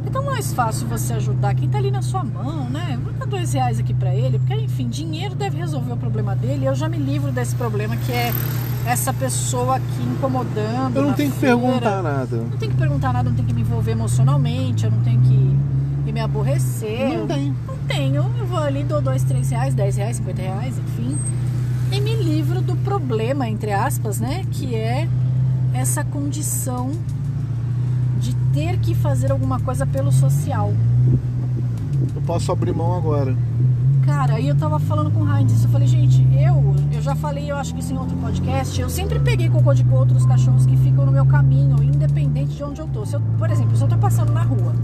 é 0.07 0.11
tão 0.11 0.25
mais 0.25 0.53
fácil 0.53 0.89
você 0.89 1.13
ajudar 1.15 1.55
quem 1.55 1.69
tá 1.69 1.79
ali 1.79 1.91
na 1.91 2.03
sua 2.03 2.25
mão, 2.25 2.69
né? 2.71 2.99
Vou 3.03 3.13
dar 3.13 3.27
dois 3.27 3.53
reais 3.53 3.79
aqui 3.79 3.93
pra 3.93 4.15
ele, 4.15 4.39
porque 4.39 4.55
enfim, 4.55 4.89
dinheiro 4.89 5.35
deve 5.35 5.59
resolver 5.59 5.93
o 5.93 5.97
problema 5.97 6.35
dele. 6.35 6.65
Eu 6.65 6.75
já 6.75 6.89
me 6.89 6.97
livro 6.97 7.31
desse 7.31 7.55
problema 7.55 7.97
que 7.97 8.13
é 8.13 8.33
essa 8.87 9.13
pessoa 9.13 9.77
aqui 9.77 10.03
incomodando. 10.03 10.97
Eu 10.97 11.03
não 11.03 11.13
tenho 11.13 11.31
que 11.31 11.39
feira. 11.39 11.57
perguntar 11.57 12.03
nada. 12.03 12.37
Não 12.37 12.57
tenho 12.57 12.73
que 12.73 12.79
perguntar 12.79 13.13
nada, 13.13 13.29
não 13.29 13.37
tenho 13.37 13.49
que 13.49 13.55
me 13.55 13.61
envolver 13.61 13.93
emocionalmente, 13.93 14.85
eu 14.85 14.91
não 14.91 15.01
tenho 15.01 15.21
que 15.21 16.13
me 16.13 16.21
aborrecer. 16.21 17.19
Não 17.19 17.27
tem. 17.27 17.55
Não 17.67 17.77
tenho. 17.87 18.25
Eu 18.39 18.47
vou 18.47 18.59
ali, 18.59 18.83
dou 18.85 19.03
dois, 19.03 19.23
três 19.23 19.51
reais, 19.51 19.75
dez 19.75 19.97
reais, 19.97 20.17
cinquenta 20.17 20.41
reais, 20.41 20.79
enfim. 20.79 21.19
E 21.97 22.01
me 22.01 22.15
livro 22.15 22.61
do 22.61 22.77
problema, 22.77 23.49
entre 23.49 23.73
aspas, 23.73 24.21
né? 24.21 24.45
Que 24.53 24.75
é 24.75 25.09
essa 25.73 26.05
condição 26.05 26.91
de 28.21 28.35
ter 28.53 28.79
que 28.81 28.95
fazer 28.95 29.33
alguma 29.33 29.59
coisa 29.59 29.87
pelo 29.87 30.13
social. 30.13 30.75
Eu 32.15 32.21
posso 32.27 32.53
abrir 32.53 32.75
mão 32.75 32.95
agora. 32.95 33.35
Cara, 34.05 34.35
aí 34.35 34.47
eu 34.47 34.55
tava 34.55 34.79
falando 34.79 35.11
com 35.11 35.23
o 35.23 35.37
Heinz 35.37 35.53
isso. 35.53 35.69
Eu 35.69 35.71
falei, 35.71 35.89
gente, 35.89 36.23
eu, 36.35 36.77
eu 36.93 37.01
já 37.01 37.15
falei, 37.15 37.51
eu 37.51 37.57
acho 37.57 37.73
que 37.73 37.81
isso 37.81 37.95
em 37.95 37.97
outro 37.97 38.15
podcast. 38.19 38.79
Eu 38.79 38.91
sempre 38.91 39.19
peguei 39.19 39.49
cocô 39.49 39.73
de 39.73 39.83
outros 39.91 40.27
cachorros 40.27 40.67
que 40.67 40.77
ficam 40.77 41.07
no 41.07 41.13
meu 41.13 41.25
caminho, 41.25 41.83
independente 41.83 42.57
de 42.57 42.63
onde 42.63 42.79
eu 42.79 42.89
tô. 42.89 43.07
Se 43.07 43.15
eu, 43.15 43.23
por 43.39 43.51
exemplo, 43.51 43.75
se 43.75 43.83
eu 43.83 43.89
tô 43.89 43.97
passando 43.97 44.35
na 44.35 44.43
rua, 44.43 44.75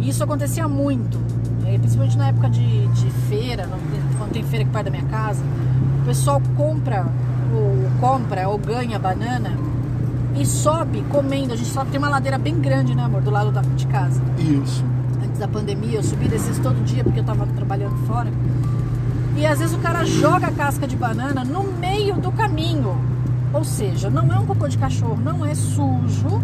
e 0.00 0.08
isso 0.08 0.24
acontecia 0.24 0.66
muito, 0.66 1.18
eh, 1.66 1.76
principalmente 1.76 2.16
na 2.16 2.28
época 2.28 2.48
de, 2.48 2.86
de 2.86 3.10
feira, 3.28 3.68
quando 4.16 4.32
tem 4.32 4.42
feira 4.44 4.64
aqui 4.64 4.72
perto 4.72 4.84
da 4.86 4.90
minha 4.90 5.04
casa, 5.04 5.44
o 6.02 6.04
pessoal 6.04 6.42
compra 6.56 7.06
ou 7.54 7.90
compra 8.00 8.48
ou 8.48 8.58
ganha 8.58 8.98
banana 8.98 9.56
e 10.36 10.44
sobe 10.44 11.04
comendo. 11.10 11.52
A 11.52 11.56
gente 11.56 11.70
só 11.70 11.84
tem 11.84 11.98
uma 11.98 12.08
ladeira 12.08 12.38
bem 12.38 12.58
grande, 12.58 12.94
né, 12.94 13.04
amor, 13.04 13.22
do 13.22 13.30
lado 13.30 13.52
da, 13.52 13.62
de 13.62 13.86
casa. 13.86 14.20
Isso. 14.36 14.84
Antes 15.24 15.38
da 15.38 15.46
pandemia, 15.46 15.98
eu 15.98 16.02
subi 16.02 16.26
desses 16.28 16.58
todo 16.58 16.82
dia 16.84 17.04
porque 17.04 17.20
eu 17.20 17.24
tava 17.24 17.46
trabalhando 17.46 17.96
fora. 18.06 18.30
E 19.36 19.46
às 19.46 19.60
vezes 19.60 19.74
o 19.74 19.78
cara 19.78 20.04
joga 20.04 20.48
a 20.48 20.52
casca 20.52 20.86
de 20.86 20.96
banana 20.96 21.44
no 21.44 21.62
meio 21.62 22.16
do 22.16 22.32
caminho. 22.32 22.96
Ou 23.52 23.64
seja, 23.64 24.10
não 24.10 24.32
é 24.32 24.38
um 24.38 24.46
cocô 24.46 24.66
de 24.66 24.78
cachorro, 24.78 25.18
não 25.22 25.46
é 25.46 25.54
sujo, 25.54 26.42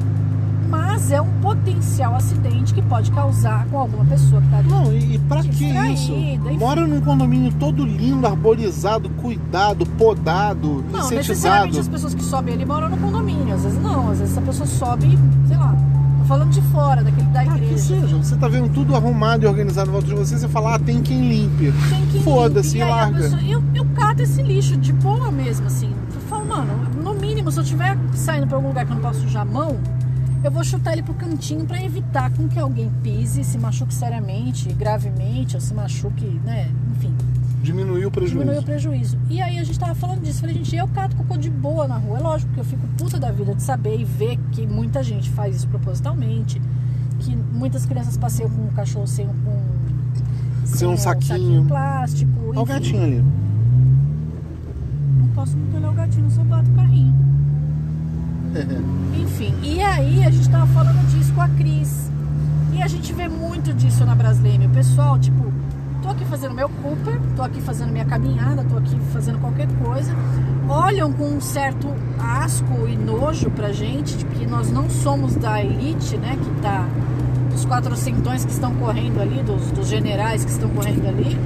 mas 0.68 1.10
é 1.10 1.20
um 1.20 1.30
potencial 1.40 2.14
acidente 2.14 2.74
que 2.74 2.82
pode 2.82 3.10
causar 3.12 3.66
com 3.70 3.78
alguma 3.78 4.04
pessoa 4.04 4.40
que 4.42 4.48
tá 4.48 4.58
ali. 4.58 4.68
Não, 4.68 4.92
e, 4.92 5.14
e 5.14 5.18
pra 5.18 5.42
que 5.42 5.48
isso? 5.64 6.12
Enfim. 6.12 6.40
Mora 6.58 6.86
num 6.86 7.00
condomínio 7.00 7.52
todo 7.58 7.84
lindo, 7.84 8.26
arborizado, 8.26 9.08
cuidado, 9.10 9.86
podado, 9.86 10.84
Não, 10.90 11.00
insetizado. 11.00 11.16
necessariamente 11.16 11.78
as 11.80 11.88
pessoas 11.88 12.14
que 12.14 12.22
sobem 12.22 12.54
ali 12.54 12.64
moram 12.64 12.88
no 12.88 12.96
condomínio. 12.96 13.54
Às 13.54 13.62
vezes 13.64 13.82
não, 13.82 14.10
às 14.10 14.18
vezes 14.18 14.36
a 14.36 14.40
pessoa 14.42 14.66
sobe, 14.66 15.18
sei 15.46 15.56
lá, 15.56 15.74
tô 16.18 16.24
falando 16.24 16.50
de 16.50 16.60
fora, 16.62 17.02
daquele 17.02 17.28
da 17.28 17.40
Ah, 17.40 17.58
que 17.58 17.78
seja, 17.78 18.16
você 18.16 18.36
tá 18.36 18.48
vendo 18.48 18.68
tudo 18.72 18.94
arrumado 18.94 19.44
e 19.44 19.46
organizado 19.46 19.88
em 19.88 19.92
volta 19.92 20.08
de 20.08 20.14
você, 20.14 20.38
você 20.38 20.48
fala, 20.48 20.74
ah, 20.74 20.78
tem 20.78 21.00
quem 21.02 21.28
limpe. 21.28 21.72
Tem 21.88 22.06
que 22.06 22.20
Foda-se. 22.20 22.76
E 22.78 22.84
larga. 22.84 23.20
pessoa- 23.22 23.42
eu, 23.42 23.62
eu 23.74 23.84
cato 23.94 24.22
esse 24.22 24.42
lixo 24.42 24.76
de 24.76 24.92
boa 24.92 25.30
mesmo, 25.30 25.66
assim. 25.66 25.90
Eu 26.14 26.20
falo, 26.22 26.44
mano, 26.46 26.72
no 27.02 27.14
mínimo, 27.14 27.50
se 27.50 27.58
eu 27.58 27.62
estiver 27.62 27.96
saindo 28.14 28.46
pra 28.46 28.56
algum 28.56 28.68
lugar 28.68 28.84
que 28.84 28.90
eu 28.92 28.96
não 28.96 29.02
posso 29.02 29.20
sujar 29.20 29.42
a 29.42 29.44
mão, 29.46 29.78
eu 30.42 30.50
vou 30.50 30.62
chutar 30.64 30.92
ele 30.92 31.02
pro 31.02 31.14
cantinho 31.14 31.64
pra 31.64 31.82
evitar 31.82 32.30
com 32.32 32.48
que 32.48 32.58
alguém 32.58 32.90
pise, 33.02 33.42
se 33.44 33.58
machuque 33.58 33.92
seriamente, 33.94 34.72
gravemente, 34.72 35.56
ou 35.56 35.60
se 35.60 35.74
machuque, 35.74 36.26
né? 36.44 36.70
Enfim, 36.96 37.14
Diminuiu 37.62 38.08
o 38.08 38.10
prejuízo. 38.10 38.38
diminuir 38.38 38.58
o 38.58 38.62
prejuízo. 38.62 39.18
E 39.28 39.42
aí 39.42 39.58
a 39.58 39.64
gente 39.64 39.78
tava 39.78 39.94
falando 39.94 40.22
disso. 40.22 40.40
Falei, 40.40 40.54
gente, 40.54 40.74
eu 40.76 40.86
cato 40.88 41.16
cocô 41.16 41.36
de 41.36 41.50
boa 41.50 41.86
na 41.88 41.96
rua. 41.98 42.18
É 42.18 42.20
lógico 42.20 42.52
que 42.54 42.60
eu 42.60 42.64
fico 42.64 42.86
puta 42.96 43.18
da 43.18 43.30
vida 43.32 43.54
de 43.54 43.62
saber 43.62 43.98
e 44.00 44.04
ver 44.04 44.38
que 44.52 44.66
muita 44.66 45.02
gente 45.02 45.28
faz 45.30 45.56
isso 45.56 45.68
propositalmente. 45.68 46.62
Que 47.18 47.34
muitas 47.36 47.84
crianças 47.84 48.16
passeiam 48.16 48.48
com 48.48 48.62
o 48.62 48.70
cachorro 48.70 49.06
sem, 49.08 49.26
com, 49.26 49.62
Sem 50.64 50.88
um 50.88 50.96
saquinho. 50.96 51.64
plástico. 51.66 52.30
Olha 52.50 52.60
o 52.60 52.64
gatinho 52.64 53.02
ali. 53.02 53.24
Não 55.18 55.28
posso 55.34 55.56
muito 55.56 55.76
olhar 55.76 55.90
o 55.90 55.94
gatinho, 55.94 56.30
só 56.30 56.44
bato 56.44 56.70
o 56.70 56.74
carrinho. 56.74 57.14
Enfim, 59.20 59.54
e 59.62 59.82
aí 59.82 60.24
a 60.24 60.30
gente 60.30 60.48
tava 60.48 60.66
falando 60.68 61.06
disso 61.08 61.32
com 61.32 61.40
a 61.40 61.48
Cris. 61.48 62.10
E 62.72 62.82
a 62.82 62.86
gente 62.86 63.12
vê 63.12 63.28
muito 63.28 63.72
disso 63.72 64.04
na 64.04 64.14
Brasleme. 64.14 64.66
O 64.66 64.70
pessoal, 64.70 65.18
tipo, 65.18 65.52
tô 66.02 66.08
aqui 66.08 66.24
fazendo 66.24 66.54
meu 66.54 66.68
Cooper, 66.68 67.20
tô 67.34 67.42
aqui 67.42 67.60
fazendo 67.60 67.90
minha 67.90 68.04
caminhada, 68.04 68.64
tô 68.64 68.76
aqui 68.76 68.96
fazendo 69.12 69.38
qualquer 69.40 69.68
coisa. 69.82 70.14
Olham 70.68 71.12
com 71.12 71.24
um 71.24 71.40
certo 71.40 71.88
asco 72.18 72.86
e 72.88 72.96
nojo 72.96 73.50
pra 73.50 73.72
gente, 73.72 74.16
de 74.16 74.24
que 74.26 74.46
nós 74.46 74.70
não 74.70 74.88
somos 74.88 75.34
da 75.34 75.62
elite, 75.62 76.16
né? 76.16 76.36
Que 76.36 76.62
tá. 76.62 76.86
Dos 77.50 77.64
quatrocentões 77.66 78.44
que 78.44 78.52
estão 78.52 78.72
correndo 78.74 79.20
ali, 79.20 79.42
dos, 79.42 79.70
dos 79.72 79.88
generais 79.88 80.44
que 80.44 80.50
estão 80.50 80.68
correndo 80.68 81.08
ali. 81.08 81.36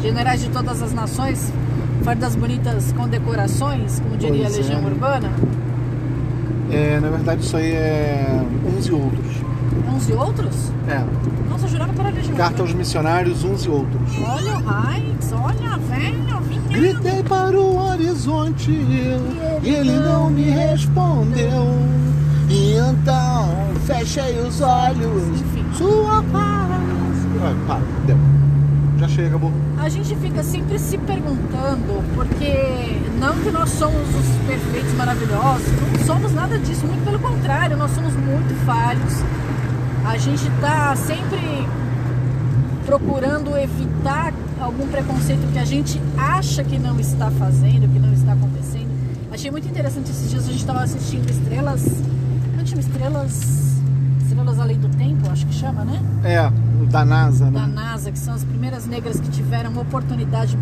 Generais 0.00 0.40
de 0.40 0.48
todas 0.48 0.82
as 0.82 0.94
nações, 0.94 1.52
fardas 2.02 2.34
bonitas 2.34 2.92
condecorações, 2.92 4.00
como 4.00 4.16
diria 4.16 4.46
a 4.46 4.50
Pois 4.50 4.54
é. 4.54 4.62
Legião 4.62 4.84
Urbana. 4.84 5.30
É, 6.72 7.00
na 7.00 7.08
verdade, 7.10 7.42
isso 7.42 7.56
aí 7.56 7.72
é 7.72 8.42
uns 8.66 8.86
e 8.86 8.92
outros. 8.92 9.26
Uns 9.94 10.08
e 10.08 10.12
outros? 10.12 10.70
É. 10.88 11.04
Nossa, 11.50 11.64
eu 11.66 11.68
jurava 11.70 11.92
que 11.92 12.00
era 12.00 12.10
Legião 12.10 12.36
Carta 12.36 12.52
aos 12.54 12.60
Urbana. 12.70 12.78
missionários, 12.78 13.44
uns 13.44 13.64
e 13.64 13.68
outros. 13.68 14.00
Olha 14.18 14.58
o 14.58 14.94
Heinz, 14.94 15.32
olha, 15.32 15.76
velho, 15.78 16.40
vinha. 16.48 16.60
Gritei 16.70 17.22
para 17.22 17.58
o 17.58 17.76
horizonte 17.90 18.70
e 18.70 19.68
ele 19.68 19.92
não 19.98 20.30
me 20.30 20.44
respondeu. 20.50 21.66
E 22.48 22.74
então 22.74 23.48
fechei 23.86 24.38
os 24.40 24.60
olhos, 24.60 25.22
Enfim. 25.40 25.64
sua 25.74 26.22
paz. 26.32 26.80
Ah, 27.42 27.54
para, 27.66 27.80
deu. 28.06 28.16
Já 28.98 29.08
chega, 29.08 29.28
acabou. 29.28 29.52
A 29.78 29.88
gente 29.88 30.14
fica 30.16 30.42
sempre 30.42 30.78
se 30.78 30.98
perguntando, 30.98 32.02
porque 32.14 33.00
não 33.20 33.38
que 33.38 33.50
nós 33.50 33.68
somos 33.68 34.08
os 34.14 34.46
perfeitos, 34.46 34.94
maravilhosos, 34.94 35.68
não 35.92 36.06
somos 36.06 36.32
nada 36.32 36.58
disso, 36.58 36.86
muito 36.86 37.04
pelo 37.04 37.18
contrário, 37.18 37.76
nós 37.76 37.90
somos 37.90 38.14
muito 38.14 38.54
falhos. 38.64 39.14
A 40.06 40.16
gente 40.16 40.50
tá 40.58 40.96
sempre 40.96 41.38
procurando 42.86 43.54
evitar 43.58 44.32
algum 44.58 44.88
preconceito 44.88 45.52
que 45.52 45.58
a 45.58 45.64
gente 45.66 46.00
acha 46.16 46.64
que 46.64 46.78
não 46.78 46.98
está 46.98 47.30
fazendo, 47.30 47.92
que 47.92 47.98
não 47.98 48.12
está 48.12 48.32
acontecendo. 48.32 48.88
Achei 49.30 49.50
muito 49.50 49.68
interessante 49.68 50.10
esses 50.10 50.30
dias, 50.30 50.44
a 50.44 50.50
gente 50.50 50.60
estava 50.60 50.80
assistindo 50.82 51.30
Estrelas. 51.30 51.84
Não 52.56 52.66
chama 52.66 52.80
Estrelas. 52.80 53.69
Estrelas 54.30 54.60
Além 54.60 54.78
do 54.78 54.88
Tempo, 54.90 55.28
acho 55.28 55.44
que 55.44 55.52
chama, 55.52 55.84
né? 55.84 56.00
É, 56.22 56.46
o 56.80 56.86
da 56.86 57.04
NASA, 57.04 57.50
da 57.50 57.66
né? 57.66 57.74
NASA, 57.74 58.12
que 58.12 58.18
são 58.18 58.32
as 58.32 58.44
primeiras 58.44 58.86
negras 58.86 59.18
que 59.18 59.28
tiveram 59.28 59.76
oportunidade, 59.76 60.56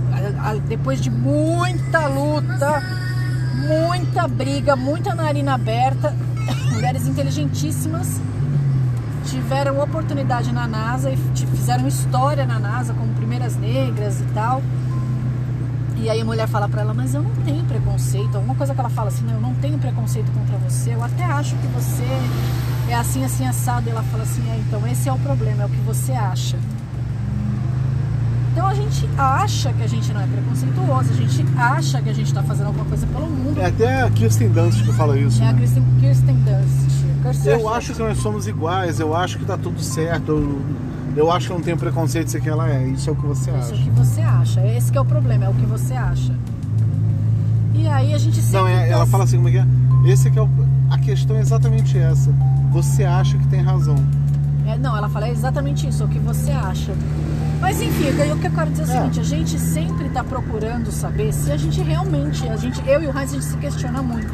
depois 0.66 1.02
de 1.02 1.10
muita 1.10 2.06
luta, 2.06 2.82
muita 3.66 4.26
briga, 4.26 4.74
muita 4.74 5.14
narina 5.14 5.52
aberta, 5.52 6.14
mulheres 6.72 7.06
inteligentíssimas 7.06 8.18
tiveram 9.26 9.78
oportunidade 9.80 10.50
na 10.50 10.66
NASA 10.66 11.10
e 11.10 11.16
fizeram 11.16 11.86
história 11.86 12.46
na 12.46 12.58
NASA 12.58 12.94
como 12.94 13.12
primeiras 13.12 13.54
negras 13.56 14.18
e 14.22 14.24
tal. 14.32 14.62
E 15.98 16.08
aí 16.08 16.22
a 16.22 16.24
mulher 16.24 16.48
fala 16.48 16.66
pra 16.66 16.80
ela, 16.80 16.94
mas 16.94 17.12
eu 17.12 17.22
não 17.22 17.34
tenho 17.44 17.62
preconceito. 17.64 18.34
Alguma 18.36 18.54
coisa 18.54 18.72
que 18.72 18.80
ela 18.80 18.88
fala 18.88 19.08
assim, 19.08 19.26
não, 19.26 19.34
eu 19.34 19.40
não 19.40 19.54
tenho 19.56 19.78
preconceito 19.78 20.32
contra 20.32 20.56
você. 20.56 20.94
Eu 20.94 21.04
até 21.04 21.24
acho 21.24 21.54
que 21.56 21.66
você 21.66 22.06
é 22.88 22.94
assim, 22.94 23.24
assim, 23.24 23.46
assado. 23.46 23.88
E 23.88 23.90
ela 23.90 24.02
fala 24.04 24.22
assim, 24.22 24.42
é, 24.50 24.56
então 24.66 24.86
esse 24.86 25.08
é 25.08 25.12
o 25.12 25.18
problema, 25.18 25.62
é 25.62 25.66
o 25.66 25.68
que 25.68 25.80
você 25.80 26.12
acha. 26.12 26.56
Então 28.52 28.66
a 28.66 28.74
gente 28.74 29.08
acha 29.16 29.72
que 29.72 29.82
a 29.82 29.86
gente 29.86 30.12
não 30.12 30.20
é 30.20 30.26
preconceituoso, 30.26 31.10
a 31.12 31.14
gente 31.16 31.44
acha 31.56 32.02
que 32.02 32.08
a 32.10 32.12
gente 32.12 32.34
tá 32.34 32.42
fazendo 32.42 32.66
alguma 32.66 32.84
coisa 32.86 33.06
pelo 33.06 33.26
mundo. 33.30 33.60
É 33.60 33.66
até 33.66 34.02
a 34.02 34.10
Kirsten 34.10 34.48
Dunst 34.48 34.82
que 34.84 34.92
fala 34.92 35.16
isso. 35.16 35.40
É 35.42 35.46
a 35.46 35.52
né? 35.52 35.58
Kristen, 35.58 35.84
Kirsten 36.00 36.34
Dunst. 36.36 37.04
Kirsten 37.22 37.52
Eu 37.52 37.68
acho 37.68 37.92
que 37.94 37.98
nós 38.00 38.18
somos 38.18 38.48
iguais, 38.48 38.98
eu 38.98 39.14
acho 39.14 39.38
que 39.38 39.44
tá 39.44 39.56
tudo 39.56 39.80
certo, 39.80 40.32
eu, 40.32 40.60
eu 41.16 41.30
acho 41.30 41.46
que 41.46 41.52
eu 41.52 41.56
não 41.58 41.64
tenho 41.64 41.76
preconceito 41.76 42.24
de 42.26 42.32
ser 42.32 42.40
quem 42.40 42.50
ela 42.50 42.68
é. 42.68 42.84
Isso 42.88 43.08
é 43.08 43.12
o 43.12 43.16
que 43.16 43.26
você 43.26 43.50
Isso 43.50 43.58
é 43.58 43.60
acha. 43.60 43.74
o 43.74 43.78
que 43.78 43.90
você 43.90 44.20
acha. 44.22 44.66
Esse 44.66 44.90
que 44.90 44.98
é 44.98 45.00
o 45.00 45.04
problema, 45.04 45.44
é 45.44 45.48
o 45.48 45.54
que 45.54 45.66
você 45.66 45.94
acha. 45.94 46.34
E 47.74 47.86
aí 47.86 48.12
a 48.12 48.18
gente 48.18 48.40
sempre. 48.40 48.58
Não, 48.58 48.66
é- 48.66 48.88
ela 48.90 49.06
fala 49.06 49.22
assim, 49.22 49.36
como 49.36 49.48
é 49.50 49.52
que 49.52 49.58
é? 49.58 49.66
Esse 50.12 50.26
é 50.28 50.30
que 50.32 50.38
é 50.38 50.42
o, 50.42 50.48
a 50.90 50.98
questão 50.98 51.36
é 51.36 51.40
exatamente 51.40 51.96
essa. 51.96 52.34
Você 52.70 53.04
acha 53.04 53.36
que 53.38 53.46
tem 53.48 53.60
razão. 53.60 53.96
É, 54.66 54.76
não, 54.76 54.96
ela 54.96 55.08
fala 55.08 55.28
é 55.28 55.30
exatamente 55.30 55.88
isso, 55.88 56.02
é 56.02 56.06
o 56.06 56.08
que 56.08 56.18
você 56.18 56.50
acha. 56.50 56.92
Mas 57.60 57.80
enfim, 57.80 58.10
o 58.10 58.38
que 58.38 58.46
eu 58.46 58.50
quero 58.52 58.70
dizer 58.70 58.82
é 58.82 58.86
o 58.86 58.90
É. 58.90 59.00
seguinte, 59.00 59.20
a 59.20 59.24
gente 59.24 59.58
sempre 59.58 60.06
está 60.06 60.22
procurando 60.22 60.92
saber 60.92 61.32
se 61.32 61.50
a 61.50 61.56
gente 61.56 61.80
realmente, 61.80 62.46
a 62.48 62.56
gente, 62.56 62.80
eu 62.86 63.02
e 63.02 63.06
o 63.06 63.18
Heinz, 63.18 63.30
a 63.30 63.34
gente 63.34 63.44
se 63.44 63.56
questiona 63.56 64.02
muito. 64.02 64.32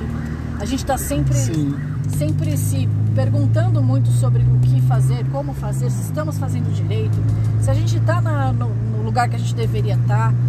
A 0.61 0.65
gente 0.65 0.81
está 0.81 0.99
sempre, 0.99 1.35
Sim. 1.35 1.75
sempre 2.19 2.57
se 2.57 2.89
perguntando 3.15 3.83
muito 3.83 4.11
sobre 4.11 4.43
o 4.43 4.59
que 4.61 4.81
fazer, 4.83 5.25
como 5.31 5.55
fazer, 5.55 5.91
se 5.91 6.03
estamos 6.03 6.37
fazendo 6.39 6.73
direito, 6.75 7.17
se 7.61 7.71
a 7.71 7.75
gente 7.75 7.97
está 7.97 8.21
no, 8.21 8.69
no 8.69 9.03
lugar 9.05 9.29
que 9.29 9.37
a 9.37 9.39
gente 9.39 9.55
deveria 9.55 9.95
estar. 9.95 10.31
Porque, 10.31 10.45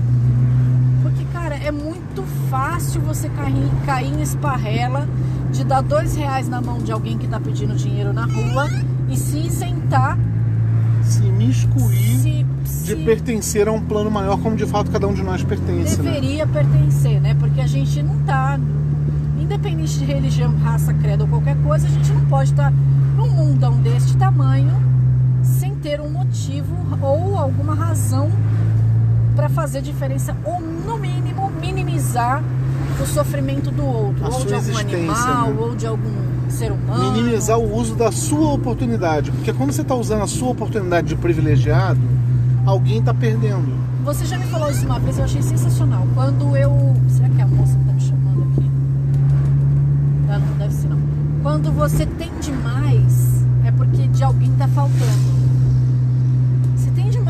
cara, 1.35 1.55
é 1.55 1.69
muito 1.69 2.23
fácil 2.49 3.01
você 3.01 3.27
cair, 3.27 3.69
cair 3.85 4.07
em 4.07 4.21
esparrela 4.21 5.05
de 5.51 5.65
dar 5.65 5.81
dois 5.81 6.15
reais 6.15 6.47
na 6.47 6.61
mão 6.61 6.79
de 6.79 6.93
alguém 6.93 7.17
que 7.17 7.27
tá 7.27 7.39
pedindo 7.41 7.75
dinheiro 7.75 8.13
na 8.13 8.25
rua 8.25 8.69
e 9.09 9.17
se 9.17 9.39
isentar, 9.39 10.17
Se 11.03 11.21
miscuir 11.23 12.19
se, 12.19 12.43
de 12.63 12.69
se 12.69 12.95
pertencer 12.95 13.67
a 13.67 13.71
um 13.71 13.81
plano 13.81 14.09
maior, 14.09 14.39
como 14.39 14.55
de 14.55 14.65
fato 14.65 14.89
cada 14.89 15.07
um 15.07 15.13
de 15.13 15.21
nós 15.21 15.43
pertence, 15.43 16.01
né? 16.01 16.11
deveria 16.11 16.47
pertencer, 16.47 17.19
né? 17.19 17.35
Porque 17.37 17.59
a 17.59 17.67
gente 17.67 18.01
não 18.01 18.17
tá, 18.19 18.57
independente 19.37 19.99
de 19.99 20.05
religião, 20.05 20.55
raça, 20.63 20.93
credo 20.93 21.21
ou 21.21 21.27
qualquer 21.27 21.57
coisa, 21.57 21.85
a 21.85 21.91
gente 21.91 22.11
não 22.13 22.25
pode 22.25 22.51
estar 22.51 22.71
num 23.17 23.27
mundão 23.27 23.77
deste 23.81 24.15
tamanho 24.15 24.73
sem 25.43 25.75
ter 25.75 25.99
um 25.99 26.09
motivo 26.09 26.73
ou 27.01 27.37
alguma 27.37 27.75
razão 27.75 28.31
para 29.35 29.49
fazer 29.49 29.81
diferença 29.81 30.35
ou 30.45 30.61
no 30.85 30.97
mínimo 30.97 31.51
minimizar 31.59 32.43
o 33.01 33.05
sofrimento 33.05 33.71
do 33.71 33.85
outro, 33.85 34.23
A 34.25 34.29
ou 34.29 34.45
de 34.45 34.53
algum 34.53 34.77
animal, 34.77 35.49
né? 35.49 35.57
ou 35.59 35.75
de 35.75 35.87
algum 35.87 36.49
ser 36.49 36.71
humano. 36.71 37.11
minimizar 37.11 37.57
o 37.59 37.75
uso 37.75 37.95
da 37.95 38.11
sua 38.11 38.53
oportunidade. 38.53 39.31
Porque 39.31 39.51
quando 39.51 39.71
você 39.71 39.81
está 39.81 39.95
usando 39.95 40.23
a 40.23 40.27
sua 40.27 40.49
oportunidade 40.49 41.07
de 41.07 41.15
privilegiado, 41.15 41.99
alguém 42.65 42.99
está 42.99 43.13
perdendo. 43.13 43.75
Você 44.05 44.25
já 44.25 44.37
me 44.37 44.45
falou 44.45 44.69
isso 44.69 44.85
uma 44.85 44.99
vez, 44.99 45.17
eu 45.17 45.25
achei 45.25 45.41
sensacional. 45.41 46.07
Quando 46.13 46.55
eu. 46.55 46.95
Será 47.09 47.27
que 47.27 47.41
é 47.41 47.43
a 47.43 47.47
moça 47.47 47.77
que 47.77 47.85
tá 47.85 47.93
me 47.93 48.01
chamando 48.01 48.43
aqui? 48.51 48.71
Ah, 50.29 50.39
não, 50.39 50.57
deve 50.57 50.73
ser 50.73 50.87
não. 50.87 50.99
Quando 51.41 51.71
você 51.71 52.05
tem 52.05 52.31
demais, 52.39 53.43
é 53.65 53.71
porque 53.71 54.07
de 54.07 54.23
alguém 54.23 54.51
tá 54.57 54.67
faltando. 54.67 55.44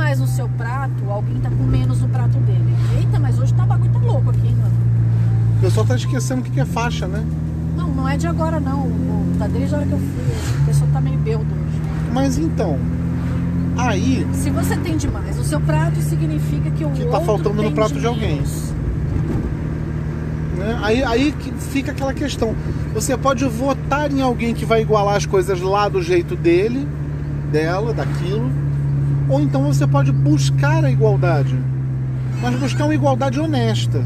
Demais 0.06 0.20
no 0.20 0.28
seu 0.28 0.48
prato, 0.50 1.10
alguém 1.10 1.38
tá 1.42 1.50
com 1.50 1.64
menos 1.64 2.00
no 2.00 2.08
prato 2.10 2.38
dele. 2.38 2.76
Eita, 2.96 3.18
mas 3.20 3.40
hoje 3.40 3.52
tá 3.56 3.64
o 3.64 3.66
bagulho 3.66 3.90
tá 3.92 3.98
louco 3.98 4.30
aqui, 4.30 4.48
hein, 4.50 4.56
mano. 4.56 4.72
O 5.58 5.62
pessoal 5.62 5.84
está 5.84 5.96
esquecendo 5.96 6.42
o 6.42 6.44
que 6.44 6.60
é 6.60 6.66
faixa, 6.66 7.08
né? 7.08 7.26
Não, 7.76 7.88
não 7.90 8.08
é 8.08 8.16
de 8.16 8.28
agora 8.28 8.60
não. 8.60 8.82
O- 8.84 9.26
Tá 9.40 9.48
desde 9.48 9.74
a 9.74 9.80
hora 9.80 9.88
que 9.88 9.94
eu 9.94 9.98
fui. 9.98 10.62
O 10.62 10.66
pessoal 10.68 10.90
tá 10.94 11.02
meio 11.02 11.18
beudo 11.18 11.44
hoje. 11.46 11.82
Mas 12.14 12.38
então, 12.38 12.78
aí 13.76 14.28
Se 14.32 14.52
você 14.52 14.78
tem 14.78 14.96
demais 14.96 15.38
no 15.38 15.44
seu 15.44 15.60
prato, 15.60 16.00
significa 16.02 16.70
que 16.70 16.86
o 16.86 16.92
Que 16.92 17.06
tá 17.06 17.20
faltando 17.22 17.64
no 17.64 17.72
prato 17.72 17.96
de 17.96 18.02
de 18.02 18.06
alguém. 18.06 18.44
Né? 20.56 20.80
Aí, 20.84 21.04
aí 21.04 21.32
que 21.32 21.52
fica 21.52 21.92
aquela 21.92 22.14
questão. 22.14 22.56
Você 22.94 23.18
pode 23.18 23.44
votar 23.46 24.12
em 24.12 24.22
alguém 24.22 24.54
que 24.54 24.66
vai 24.66 24.84
igualar 24.84 25.16
as 25.16 25.26
coisas 25.26 25.60
lá 25.62 25.90
do 25.90 26.00
jeito 26.00 26.36
dele, 26.36 26.88
dela, 27.52 27.92
daquilo. 27.92 28.52
Ou 29.30 29.40
então 29.42 29.64
você 29.64 29.88
pode 29.88 30.12
buscar 30.12 30.84
a 30.84 30.92
igualdade. 30.92 31.58
Mas 32.42 32.56
buscar 32.60 32.86
uma 32.86 32.94
igualdade 32.96 33.40
honesta. 33.40 34.04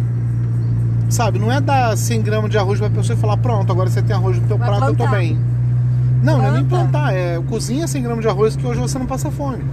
Sabe? 1.09 1.39
Não 1.39 1.51
é 1.51 1.59
dar 1.59 1.97
100 1.97 2.21
gramas 2.21 2.51
de 2.51 2.57
arroz 2.57 2.79
pra 2.79 2.89
pessoa 2.89 3.17
e 3.17 3.19
falar: 3.19 3.37
pronto, 3.37 3.71
agora 3.71 3.89
você 3.89 4.01
tem 4.01 4.15
arroz 4.15 4.39
no 4.39 4.47
teu 4.47 4.57
Vai 4.57 4.67
prato, 4.67 4.83
eu 4.83 4.89
tô 4.91 4.95
plantar. 4.97 5.17
bem. 5.17 5.37
Não, 6.21 6.37
não 6.37 6.45
é 6.45 6.51
nem 6.51 6.65
Planta. 6.65 6.89
plantar. 6.89 7.13
É 7.13 7.41
cozinha 7.47 7.87
100 7.87 8.03
gramas 8.03 8.21
de 8.21 8.27
arroz 8.29 8.55
que 8.55 8.65
hoje 8.65 8.79
você 8.79 8.99
não 8.99 9.05
passa 9.05 9.31
fome. 9.31 9.63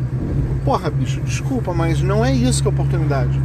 Porra, 0.64 0.90
bicho, 0.90 1.20
desculpa, 1.20 1.72
mas 1.74 2.00
não 2.02 2.24
é 2.24 2.32
isso 2.32 2.62
que 2.62 2.68
é 2.68 2.72
oportunidade. 2.72 3.38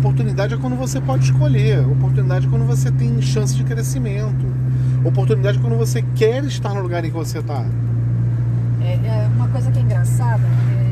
Oportunidade 0.00 0.54
é 0.54 0.56
quando 0.56 0.76
você 0.76 1.00
pode 1.00 1.24
escolher. 1.24 1.80
Oportunidade 1.86 2.46
é 2.46 2.50
quando 2.50 2.66
você 2.66 2.90
tem 2.90 3.20
chance 3.22 3.54
de 3.54 3.64
crescimento. 3.64 4.46
Oportunidade 5.04 5.58
é 5.58 5.60
quando 5.60 5.76
você 5.76 6.02
quer 6.14 6.44
estar 6.44 6.74
no 6.74 6.80
lugar 6.82 7.04
em 7.04 7.08
que 7.08 7.16
você 7.16 7.38
está. 7.38 7.64
É, 8.88 9.24
é 9.24 9.28
uma 9.34 9.48
coisa 9.48 9.70
que 9.70 9.78
é 9.78 9.82
engraçada. 9.82 10.42
é, 10.72 10.88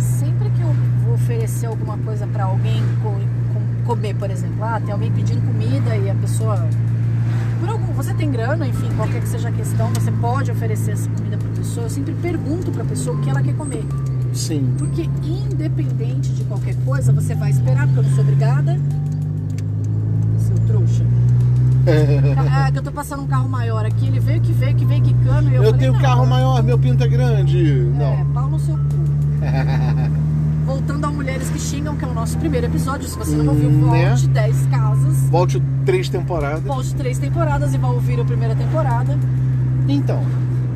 Sempre 0.00 0.50
que 0.50 0.60
eu 0.62 0.74
vou 1.04 1.14
oferecer 1.14 1.66
alguma 1.66 1.96
coisa 1.98 2.26
pra 2.26 2.44
alguém 2.44 2.82
co- 3.02 3.10
com- 3.52 3.84
comer, 3.86 4.14
por 4.14 4.30
exemplo, 4.30 4.64
ah, 4.64 4.80
tem 4.80 4.92
alguém 4.92 5.12
pedindo 5.12 5.40
comida 5.46 5.96
e 5.96 6.10
a 6.10 6.14
pessoa. 6.14 6.66
Por 7.60 7.68
algum, 7.68 7.92
você 7.92 8.12
tem 8.14 8.30
grana, 8.30 8.66
enfim, 8.66 8.88
qualquer 8.96 9.20
que 9.20 9.28
seja 9.28 9.48
a 9.48 9.52
questão, 9.52 9.90
você 9.94 10.10
pode 10.10 10.50
oferecer 10.50 10.92
essa 10.92 11.08
comida 11.10 11.36
pra 11.36 11.48
pessoa. 11.50 11.86
Eu 11.86 11.90
sempre 11.90 12.14
pergunto 12.14 12.70
pra 12.72 12.84
pessoa 12.84 13.16
o 13.16 13.20
que 13.20 13.30
ela 13.30 13.42
quer 13.42 13.54
comer. 13.54 13.84
Sim. 14.32 14.74
Porque 14.76 15.08
independente 15.22 16.30
de 16.32 16.44
qualquer 16.44 16.74
coisa, 16.84 17.12
você 17.12 17.34
vai 17.34 17.50
esperar, 17.50 17.86
porque 17.86 18.00
eu 18.00 18.02
não 18.04 18.10
sou 18.10 18.24
obrigada. 18.24 18.78
Ah, 22.50 22.70
que 22.72 22.78
eu 22.78 22.82
tô 22.82 22.90
passando 22.92 23.22
um 23.22 23.26
carro 23.26 23.48
maior 23.48 23.84
aqui, 23.84 24.06
ele 24.06 24.18
veio 24.20 24.40
que 24.40 24.52
veio, 24.52 24.74
que 24.74 24.84
veio 24.84 25.02
quicando 25.02 25.50
e 25.50 25.54
eu, 25.54 25.62
Eu, 25.62 25.70
falei, 25.72 25.88
tenho 25.90 26.00
carro 26.00 26.26
maior, 26.26 26.62
meu 26.62 26.78
pinto 26.78 27.04
é 27.04 27.08
grande. 27.08 27.80
É, 27.80 27.98
Não. 27.98 28.24
pau 28.32 28.48
no 28.48 28.58
seu 28.58 28.74
cu. 28.74 28.80
Voltando 30.66 31.04
a 31.04 31.10
Mulheres 31.10 31.50
que 31.50 31.58
Xingam, 31.58 31.94
que 31.96 32.04
é 32.04 32.08
o 32.08 32.14
nosso 32.14 32.38
primeiro 32.38 32.66
episódio. 32.66 33.06
Se 33.06 33.18
você 33.18 33.36
não 33.36 33.48
ouviu, 33.52 33.68
Hum, 33.68 33.90
né? 33.90 34.08
volte 34.08 34.28
10 34.28 34.66
casas. 34.66 35.16
Volte 35.30 35.62
três 35.84 36.08
temporadas. 36.08 36.62
Volte 36.62 36.94
três 36.94 37.18
temporadas 37.18 37.74
e 37.74 37.78
vai 37.78 37.90
ouvir 37.90 38.18
a 38.20 38.24
primeira 38.24 38.54
temporada. 38.54 39.18
Então, 39.88 40.22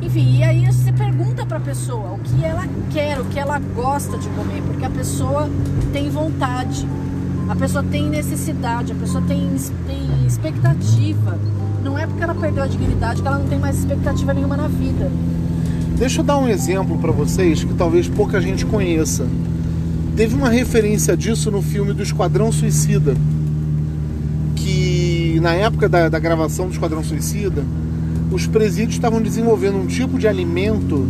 Enfim, 0.01 0.37
e 0.37 0.43
aí 0.43 0.65
você 0.65 0.91
pergunta 0.93 1.45
pra 1.45 1.59
pessoa 1.59 2.11
o 2.13 2.19
que 2.19 2.43
ela 2.45 2.63
quer, 2.89 3.19
o 3.19 3.25
que 3.25 3.37
ela 3.37 3.59
gosta 3.75 4.17
de 4.17 4.29
comer, 4.29 4.61
porque 4.61 4.85
a 4.85 4.89
pessoa 4.89 5.49
tem 5.91 6.09
vontade, 6.09 6.87
a 7.49 7.55
pessoa 7.55 7.83
tem 7.83 8.07
necessidade, 8.07 8.91
a 8.91 8.95
pessoa 8.95 9.23
tem, 9.27 9.49
tem 9.87 10.27
expectativa. 10.27 11.35
Não 11.83 11.97
é 11.97 12.05
porque 12.05 12.23
ela 12.23 12.35
perdeu 12.35 12.63
a 12.63 12.67
dignidade 12.67 13.23
que 13.23 13.27
ela 13.27 13.39
não 13.39 13.47
tem 13.47 13.57
mais 13.57 13.79
expectativa 13.79 14.33
nenhuma 14.35 14.55
na 14.55 14.67
vida. 14.67 15.09
deixa 15.97 16.21
eu 16.21 16.23
dar 16.23 16.37
um 16.37 16.47
exemplo 16.47 16.99
pra 16.99 17.11
vocês 17.11 17.63
que 17.63 17.73
talvez 17.73 18.07
pouca 18.07 18.39
gente 18.39 18.67
conheça. 18.67 19.25
Teve 20.15 20.35
uma 20.35 20.49
referência 20.49 21.17
disso 21.17 21.49
no 21.49 21.63
filme 21.63 21.91
do 21.91 22.03
Esquadrão 22.03 22.51
Suicida. 22.51 23.15
Que 24.55 25.39
na 25.41 25.53
época 25.53 25.89
da, 25.89 26.07
da 26.07 26.19
gravação 26.19 26.67
do 26.67 26.73
Esquadrão 26.73 27.03
Suicida, 27.03 27.63
os 28.31 28.45
presídios 28.45 28.93
estavam 28.93 29.19
desenvolvendo 29.19 29.79
um 29.79 29.87
tipo 29.87 30.19
de 30.19 30.27
alimento 30.27 31.07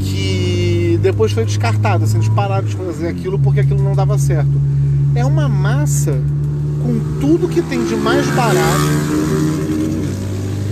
que 0.00 0.98
depois 1.00 1.30
foi 1.30 1.44
descartado. 1.44 2.02
Assim, 2.02 2.16
eles 2.16 2.28
pararam 2.30 2.66
de 2.66 2.74
fazer 2.74 3.06
aquilo 3.06 3.38
porque 3.38 3.60
aquilo 3.60 3.80
não 3.80 3.94
dava 3.94 4.18
certo. 4.18 4.65
É 5.16 5.24
uma 5.24 5.48
massa 5.48 6.12
com 6.82 7.18
tudo 7.20 7.48
que 7.48 7.62
tem 7.62 7.84
de 7.86 7.96
mais 7.96 8.26
barato. 8.28 8.84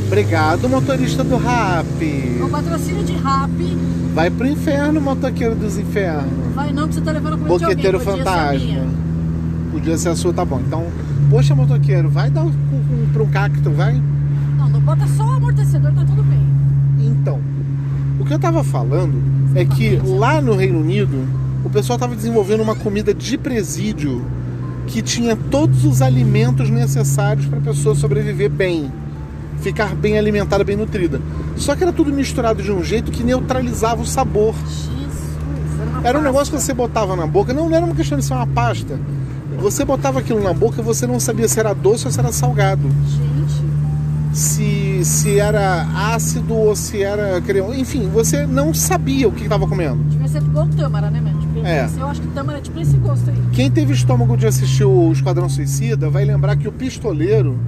Obrigado, 0.06 0.68
motorista 0.68 1.24
do 1.24 1.36
RAP. 1.36 1.86
O 2.44 2.48
patrocínio 2.50 3.02
de 3.02 3.14
rap 3.14 3.76
Vai 4.14 4.30
pro 4.30 4.46
inferno, 4.46 5.00
motoqueiro 5.00 5.56
dos 5.56 5.76
infernos. 5.78 6.54
vai 6.54 6.72
não, 6.72 6.82
porque 6.82 6.94
você 6.94 7.00
tá 7.00 7.10
levando 7.10 7.38
comida 7.38 7.58
de 7.58 7.64
alguém. 7.64 7.76
Boqueteiro 7.76 7.98
podia 7.98 8.14
ser 8.14 8.20
a 8.20 8.24
fantasma. 8.24 8.86
Podia 9.72 9.98
ser 9.98 10.08
a 10.10 10.14
sua, 10.16 10.32
tá 10.32 10.44
bom. 10.44 10.60
Então, 10.60 10.84
poxa, 11.30 11.54
motoqueiro, 11.54 12.08
vai 12.10 12.30
dar 12.30 12.42
um, 12.42 12.48
um, 12.48 13.08
pra 13.12 13.22
um 13.22 13.28
cacto, 13.28 13.70
vai? 13.70 14.00
Não, 14.58 14.68
não 14.68 14.80
bota 14.80 15.06
só 15.16 15.24
o 15.24 15.32
amortecedor, 15.32 15.90
tá 15.94 16.04
tudo 16.04 16.22
bem. 16.22 16.46
Então, 17.00 17.40
o 18.20 18.24
que 18.24 18.34
eu 18.34 18.38
tava 18.38 18.62
falando 18.62 19.20
é 19.54 19.64
que 19.64 19.96
lá 20.04 20.40
no 20.40 20.54
Reino 20.54 20.80
Unido, 20.80 21.26
o 21.64 21.70
pessoal 21.70 21.98
tava 21.98 22.14
desenvolvendo 22.14 22.62
uma 22.62 22.74
comida 22.74 23.14
de 23.14 23.38
presídio 23.38 24.24
que 24.86 25.00
tinha 25.00 25.34
todos 25.34 25.84
os 25.84 26.02
alimentos 26.02 26.68
necessários 26.68 27.46
para 27.46 27.58
a 27.58 27.62
pessoa 27.62 27.94
sobreviver 27.94 28.50
bem, 28.50 28.92
ficar 29.60 29.94
bem 29.94 30.18
alimentada, 30.18 30.62
bem 30.62 30.76
nutrida. 30.76 31.20
Só 31.56 31.74
que 31.74 31.82
era 31.82 31.92
tudo 31.92 32.12
misturado 32.12 32.62
de 32.62 32.70
um 32.70 32.84
jeito 32.84 33.10
que 33.10 33.24
neutralizava 33.24 34.02
o 34.02 34.06
sabor. 34.06 34.54
Jesus, 34.54 36.00
era 36.02 36.08
Era 36.08 36.18
um 36.18 36.22
negócio 36.22 36.54
que 36.54 36.60
você 36.60 36.74
botava 36.74 37.16
na 37.16 37.26
boca, 37.26 37.52
não, 37.54 37.68
não 37.68 37.76
era 37.76 37.86
uma 37.86 37.94
questão 37.94 38.18
de 38.18 38.24
ser 38.24 38.34
uma 38.34 38.46
pasta. 38.46 38.98
Você 39.58 39.84
botava 39.84 40.18
aquilo 40.18 40.42
na 40.42 40.52
boca 40.52 40.80
e 40.80 40.84
você 40.84 41.06
não 41.06 41.18
sabia 41.18 41.48
se 41.48 41.58
era 41.58 41.72
doce 41.72 42.04
ou 42.04 42.12
se 42.12 42.18
era 42.20 42.30
salgado. 42.32 42.88
Gente, 43.06 44.36
Se, 44.36 45.00
se 45.04 45.38
era 45.38 45.86
ácido 46.12 46.54
ou 46.54 46.76
se 46.76 47.02
era 47.02 47.40
cremoso. 47.40 47.78
Enfim, 47.78 48.10
você 48.12 48.46
não 48.46 48.74
sabia 48.74 49.28
o 49.28 49.32
que 49.32 49.44
estava 49.44 49.66
comendo. 49.66 50.02
devia 50.04 50.28
ser 50.28 50.42
igual 50.42 50.66
tâmara, 50.76 51.08
né, 51.08 51.20
mano? 51.20 51.33
É. 51.64 51.88
Eu 51.98 52.06
acho 52.06 52.20
que 52.20 52.28
tâmara 52.28 52.58
é 52.58 52.60
tipo 52.60 52.78
esse 52.78 52.96
gosto 52.98 53.30
aí. 53.30 53.36
Quem 53.52 53.70
teve 53.70 53.94
estômago 53.94 54.36
de 54.36 54.46
assistir 54.46 54.84
o 54.84 55.10
Esquadrão 55.10 55.48
Suicida 55.48 56.10
vai 56.10 56.24
lembrar 56.24 56.56
que 56.56 56.68
o 56.68 56.72
pistoleiro 56.72 57.58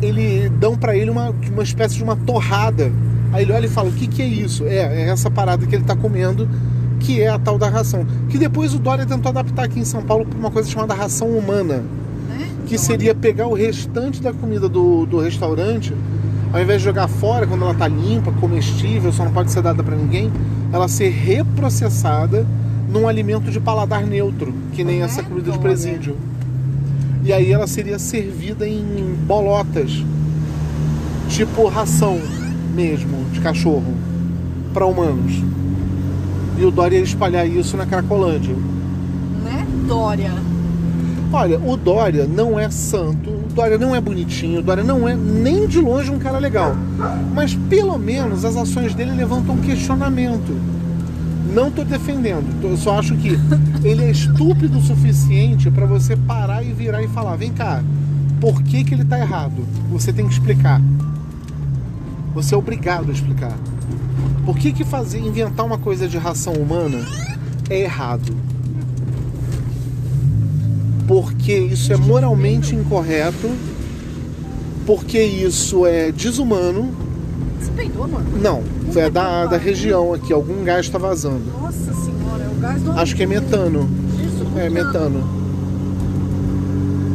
ele 0.00 0.48
dão 0.48 0.76
pra 0.76 0.96
ele 0.96 1.10
uma, 1.10 1.34
uma 1.50 1.62
espécie 1.62 1.96
de 1.96 2.04
uma 2.04 2.14
torrada. 2.14 2.92
Aí 3.32 3.42
ele 3.42 3.52
olha 3.52 3.66
e 3.66 3.68
fala: 3.68 3.88
O 3.88 3.92
que, 3.92 4.06
que 4.06 4.22
é 4.22 4.26
isso? 4.26 4.64
É, 4.64 4.76
é 4.76 5.08
essa 5.08 5.28
parada 5.28 5.66
que 5.66 5.74
ele 5.74 5.84
tá 5.84 5.96
comendo, 5.96 6.48
que 7.00 7.20
é 7.20 7.28
a 7.28 7.38
tal 7.38 7.58
da 7.58 7.68
ração. 7.68 8.06
Que 8.28 8.38
depois 8.38 8.72
o 8.72 8.78
Dória 8.78 9.04
tentou 9.04 9.30
adaptar 9.30 9.64
aqui 9.64 9.80
em 9.80 9.84
São 9.84 10.02
Paulo 10.02 10.24
pra 10.24 10.38
uma 10.38 10.50
coisa 10.50 10.70
chamada 10.70 10.94
ração 10.94 11.28
humana. 11.28 11.82
Né? 12.28 12.48
Que 12.66 12.78
seria 12.78 13.14
pegar 13.16 13.48
o 13.48 13.54
restante 13.54 14.22
da 14.22 14.32
comida 14.32 14.68
do, 14.68 15.06
do 15.06 15.18
restaurante, 15.18 15.92
ao 16.52 16.60
invés 16.60 16.80
de 16.80 16.84
jogar 16.84 17.08
fora 17.08 17.48
quando 17.48 17.62
ela 17.62 17.74
tá 17.74 17.88
limpa, 17.88 18.30
comestível, 18.32 19.12
só 19.12 19.24
não 19.24 19.32
pode 19.32 19.50
ser 19.50 19.62
dada 19.62 19.82
pra 19.82 19.96
ninguém, 19.96 20.30
ela 20.72 20.86
ser 20.86 21.08
reprocessada 21.08 22.46
num 22.88 23.08
alimento 23.08 23.50
de 23.50 23.60
paladar 23.60 24.06
neutro, 24.06 24.54
que 24.72 24.84
nem 24.84 25.02
essa 25.02 25.22
comida 25.22 25.50
de 25.50 25.58
presídio. 25.58 26.16
E 27.24 27.32
aí 27.32 27.52
ela 27.52 27.66
seria 27.66 27.98
servida 27.98 28.66
em 28.68 29.16
bolotas, 29.26 30.04
tipo 31.28 31.66
ração 31.66 32.20
mesmo, 32.74 33.24
de 33.32 33.40
cachorro, 33.40 33.94
para 34.72 34.86
humanos. 34.86 35.32
E 36.58 36.64
o 36.64 36.70
Dória 36.70 36.96
ia 36.96 37.02
espalhar 37.02 37.46
isso 37.46 37.76
na 37.76 37.84
Cracolândia. 37.84 38.54
Né? 39.44 39.66
Dória. 39.86 40.32
Olha, 41.32 41.58
o 41.58 41.76
Dória 41.76 42.26
não 42.26 42.58
é 42.58 42.70
santo, 42.70 43.30
o 43.30 43.52
Dória 43.52 43.76
não 43.76 43.94
é 43.94 44.00
bonitinho, 44.00 44.60
o 44.60 44.62
Dória 44.62 44.84
não 44.84 45.08
é 45.08 45.14
nem 45.16 45.66
de 45.66 45.80
longe 45.80 46.10
um 46.10 46.18
cara 46.18 46.38
legal. 46.38 46.76
Mas 47.34 47.54
pelo 47.68 47.98
menos 47.98 48.44
as 48.44 48.56
ações 48.56 48.94
dele 48.94 49.10
levantam 49.10 49.54
um 49.54 49.60
questionamento. 49.60 50.56
Não 51.52 51.70
tô 51.70 51.84
defendendo, 51.84 52.60
tô- 52.60 52.68
eu 52.68 52.76
só 52.76 52.98
acho 52.98 53.16
que 53.16 53.38
ele 53.84 54.04
é 54.04 54.10
estúpido 54.10 54.78
o 54.78 54.82
suficiente 54.82 55.70
para 55.70 55.86
você 55.86 56.16
parar 56.16 56.62
e 56.62 56.72
virar 56.72 57.02
e 57.02 57.08
falar: 57.08 57.36
vem 57.36 57.52
cá, 57.52 57.82
por 58.40 58.62
que, 58.62 58.84
que 58.84 58.94
ele 58.94 59.04
tá 59.04 59.18
errado? 59.18 59.64
Você 59.90 60.12
tem 60.12 60.26
que 60.26 60.32
explicar. 60.32 60.80
Você 62.34 62.54
é 62.54 62.58
obrigado 62.58 63.08
a 63.10 63.12
explicar. 63.12 63.56
Por 64.44 64.56
que, 64.58 64.72
que 64.72 64.84
fazer, 64.84 65.18
inventar 65.20 65.64
uma 65.64 65.78
coisa 65.78 66.06
de 66.06 66.18
ração 66.18 66.52
humana 66.52 66.98
é 67.70 67.80
errado? 67.80 68.36
Porque 71.08 71.56
isso 71.56 71.92
é 71.92 71.96
moralmente 71.96 72.74
incorreto, 72.74 73.48
porque 74.84 75.22
isso 75.22 75.86
é 75.86 76.10
desumano. 76.12 76.90
Peidou, 77.76 78.04
amor? 78.04 78.22
Não, 78.40 78.62
foi 78.90 79.04
a 79.04 79.08
da, 79.08 79.46
da 79.46 79.56
região 79.56 80.14
aqui, 80.14 80.32
algum 80.32 80.64
gás 80.64 80.86
está 80.86 80.98
vazando. 80.98 81.42
Nossa 81.60 81.92
senhora, 81.92 82.42
é 82.42 82.48
o 82.48 82.60
gás 82.60 82.82
do 82.82 82.92
Acho 82.92 83.14
que 83.14 83.22
é 83.22 83.26
metano. 83.26 83.88
Isso, 84.18 84.58
É 84.58 84.70
metano. 84.70 85.22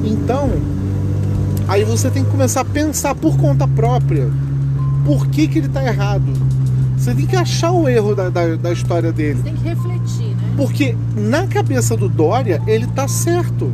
Então, 0.05 0.49
aí 1.67 1.83
você 1.83 2.09
tem 2.09 2.23
que 2.23 2.29
começar 2.29 2.61
a 2.61 2.65
pensar 2.65 3.15
por 3.15 3.37
conta 3.37 3.67
própria. 3.67 4.29
Por 5.05 5.27
que, 5.27 5.47
que 5.47 5.57
ele 5.57 5.67
está 5.67 5.83
errado? 5.83 6.31
Você 6.97 7.15
tem 7.15 7.25
que 7.25 7.35
achar 7.35 7.71
o 7.71 7.89
erro 7.89 8.13
da, 8.13 8.29
da, 8.29 8.55
da 8.55 8.71
história 8.71 9.11
dele. 9.11 9.37
Você 9.37 9.43
tem 9.43 9.55
que 9.55 9.63
refletir, 9.63 10.35
né? 10.35 10.53
Porque 10.55 10.95
na 11.15 11.47
cabeça 11.47 11.97
do 11.97 12.07
Dória, 12.07 12.61
ele 12.67 12.85
tá 12.85 13.07
certo. 13.07 13.71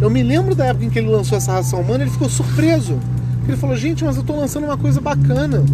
Eu 0.00 0.08
me 0.08 0.22
lembro 0.22 0.54
da 0.54 0.66
época 0.66 0.84
em 0.84 0.90
que 0.90 0.98
ele 0.98 1.08
lançou 1.08 1.38
essa 1.38 1.52
ração 1.52 1.80
humana, 1.80 2.04
ele 2.04 2.10
ficou 2.10 2.28
surpreso. 2.28 2.98
Ele 3.46 3.56
falou, 3.56 3.76
gente, 3.76 4.04
mas 4.04 4.16
eu 4.16 4.22
tô 4.22 4.36
lançando 4.36 4.64
uma 4.64 4.76
coisa 4.76 5.00
bacana. 5.00 5.64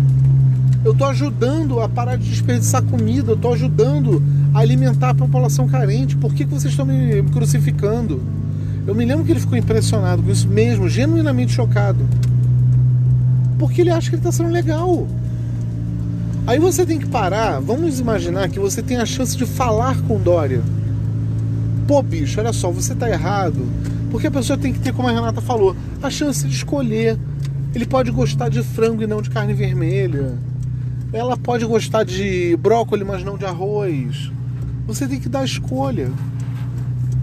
Eu 0.84 0.94
tô 0.94 1.04
ajudando 1.04 1.80
a 1.80 1.88
parar 1.88 2.16
de 2.16 2.28
desperdiçar 2.28 2.82
comida, 2.82 3.32
eu 3.32 3.36
tô 3.36 3.52
ajudando 3.52 4.22
a 4.54 4.60
alimentar 4.60 5.10
a 5.10 5.14
população 5.14 5.68
carente. 5.68 6.16
Por 6.16 6.32
que, 6.32 6.44
que 6.44 6.50
vocês 6.50 6.72
estão 6.72 6.86
me 6.86 7.22
crucificando? 7.24 8.22
Eu 8.86 8.94
me 8.94 9.04
lembro 9.04 9.24
que 9.24 9.32
ele 9.32 9.40
ficou 9.40 9.58
impressionado 9.58 10.22
com 10.22 10.30
isso 10.30 10.48
mesmo, 10.48 10.88
genuinamente 10.88 11.52
chocado. 11.52 11.98
Porque 13.58 13.82
ele 13.82 13.90
acha 13.90 14.08
que 14.08 14.16
ele 14.16 14.22
tá 14.22 14.32
sendo 14.32 14.50
legal. 14.50 15.06
Aí 16.46 16.58
você 16.58 16.86
tem 16.86 16.98
que 16.98 17.06
parar, 17.06 17.60
vamos 17.60 18.00
imaginar 18.00 18.48
que 18.48 18.58
você 18.58 18.82
tem 18.82 18.96
a 18.96 19.04
chance 19.04 19.36
de 19.36 19.44
falar 19.44 20.00
com 20.02 20.18
Dória. 20.18 20.62
Pô, 21.86 22.02
bicho, 22.02 22.40
olha 22.40 22.52
só, 22.52 22.70
você 22.70 22.94
tá 22.94 23.10
errado. 23.10 23.66
Porque 24.10 24.28
a 24.28 24.30
pessoa 24.30 24.58
tem 24.58 24.72
que 24.72 24.78
ter, 24.78 24.94
como 24.94 25.08
a 25.08 25.12
Renata 25.12 25.42
falou, 25.42 25.76
a 26.02 26.08
chance 26.08 26.46
de 26.46 26.54
escolher. 26.54 27.18
Ele 27.78 27.86
pode 27.86 28.10
gostar 28.10 28.48
de 28.48 28.60
frango 28.60 29.04
e 29.04 29.06
não 29.06 29.22
de 29.22 29.30
carne 29.30 29.54
vermelha. 29.54 30.36
Ela 31.12 31.36
pode 31.36 31.64
gostar 31.64 32.02
de 32.02 32.56
brócolis, 32.56 33.06
mas 33.06 33.22
não 33.22 33.38
de 33.38 33.44
arroz. 33.44 34.32
Você 34.84 35.06
tem 35.06 35.20
que 35.20 35.28
dar 35.28 35.44
escolha. 35.44 36.10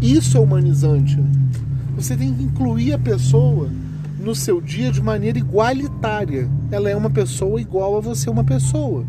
Isso 0.02 0.38
é 0.38 0.40
humanizante. 0.40 1.22
Você 1.98 2.16
tem 2.16 2.34
que 2.34 2.42
incluir 2.42 2.94
a 2.94 2.98
pessoa 2.98 3.70
no 4.18 4.34
seu 4.34 4.62
dia 4.62 4.94
de 4.94 5.02
maneira 5.02 5.38
igualitária. 5.38 6.50
Ela 6.72 6.90
é 6.90 6.96
uma 6.96 7.10
pessoa 7.10 7.60
igual 7.60 7.98
a 7.98 8.00
você, 8.00 8.30
uma 8.30 8.46
pessoa. 8.46 9.04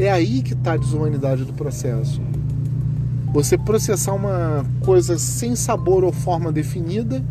É 0.00 0.10
aí 0.10 0.42
que 0.42 0.54
está 0.54 0.72
a 0.72 0.76
desumanidade 0.76 1.44
do 1.44 1.52
processo. 1.52 2.20
Você 3.32 3.56
processar 3.56 4.14
uma 4.14 4.66
coisa 4.80 5.16
sem 5.16 5.54
sabor 5.54 6.02
ou 6.02 6.10
forma 6.10 6.50
definida 6.50 7.24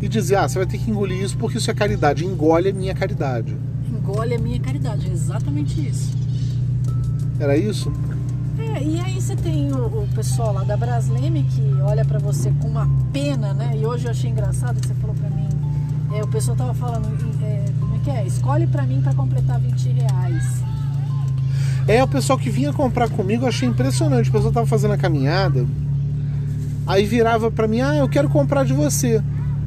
e 0.00 0.08
dizer, 0.08 0.36
ah, 0.36 0.48
você 0.48 0.58
vai 0.58 0.66
ter 0.66 0.78
que 0.78 0.90
engolir 0.90 1.22
isso 1.22 1.36
porque 1.36 1.58
isso 1.58 1.70
é 1.70 1.74
caridade. 1.74 2.24
Engole 2.24 2.70
a 2.70 2.72
minha 2.72 2.94
caridade. 2.94 3.56
Engole 3.88 4.34
a 4.34 4.38
minha 4.38 4.60
caridade, 4.60 5.08
é 5.08 5.12
exatamente 5.12 5.86
isso. 5.88 6.12
Era 7.40 7.56
isso? 7.56 7.92
É, 8.58 8.82
e 8.82 9.00
aí 9.00 9.20
você 9.20 9.34
tem 9.34 9.72
o, 9.72 9.86
o 9.86 10.08
pessoal 10.14 10.52
lá 10.52 10.62
da 10.64 10.76
Brasleme 10.76 11.42
que 11.44 11.62
olha 11.82 12.04
pra 12.04 12.18
você 12.18 12.52
com 12.60 12.68
uma 12.68 12.88
pena, 13.12 13.52
né? 13.52 13.76
E 13.76 13.84
hoje 13.84 14.04
eu 14.04 14.10
achei 14.10 14.30
engraçado 14.30 14.80
que 14.80 14.86
você 14.86 14.94
falou 14.94 15.16
pra 15.16 15.30
mim. 15.30 15.48
é, 16.14 16.22
o 16.22 16.28
pessoal 16.28 16.56
tava 16.56 16.74
falando, 16.74 17.08
é, 17.42 17.64
como 17.80 17.96
é 17.96 17.98
que 17.98 18.10
é? 18.10 18.26
Escolhe 18.26 18.66
pra 18.66 18.82
mim 18.84 19.00
pra 19.00 19.14
completar 19.14 19.58
20 19.58 19.88
reais. 19.88 20.44
É, 21.86 22.02
o 22.02 22.08
pessoal 22.08 22.38
que 22.38 22.48
vinha 22.48 22.72
comprar 22.72 23.10
comigo, 23.10 23.44
eu 23.44 23.48
achei 23.48 23.68
impressionante. 23.68 24.28
O 24.30 24.32
pessoal 24.32 24.52
tava 24.52 24.66
fazendo 24.66 24.94
a 24.94 24.96
caminhada, 24.98 25.66
aí 26.86 27.04
virava 27.04 27.50
pra 27.50 27.66
mim, 27.68 27.80
ah, 27.80 27.96
eu 27.96 28.08
quero 28.08 28.28
comprar 28.28 28.64
de 28.64 28.72
você. 28.72 29.22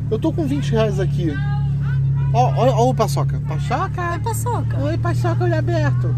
Eu 0.10 0.18
tô 0.18 0.32
com 0.32 0.48
20 0.48 0.72
reais 0.72 1.00
aqui. 1.00 1.34
Ó, 2.34 2.54
ó, 2.56 2.70
ó 2.70 2.90
o 2.90 2.94
Paçoca. 2.94 3.36
É 3.36 3.40
Paçoca! 3.40 4.20
paçoca. 4.24 4.78
Oi, 4.80 4.98
Paçoca, 4.98 5.44
olho 5.44 5.58
aberto. 5.58 6.16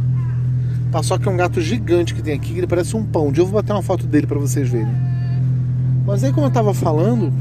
Paçoca 0.91 1.30
é 1.30 1.34
um 1.34 1.38
gato 1.38 1.60
gigante 1.62 2.13
que 2.13 2.21
tem 2.21 2.34
aqui, 2.34 2.54
que 2.54 2.60
ele 2.60 2.67
parece 2.67 2.95
um 2.95 3.04
pão. 3.04 3.32
Dia 3.32 3.41
eu 3.41 3.47
vou 3.47 3.62
bater 3.62 3.73
uma 3.73 3.82
foto 3.82 4.06
dele 4.06 4.28
pra 4.28 4.38
vocês 4.38 4.69
verem. 4.69 4.93
Mas 6.06 6.23
aí, 6.23 6.32
como 6.32 6.47
eu 6.47 6.52
tava 6.52 6.73
falando, 6.73 7.32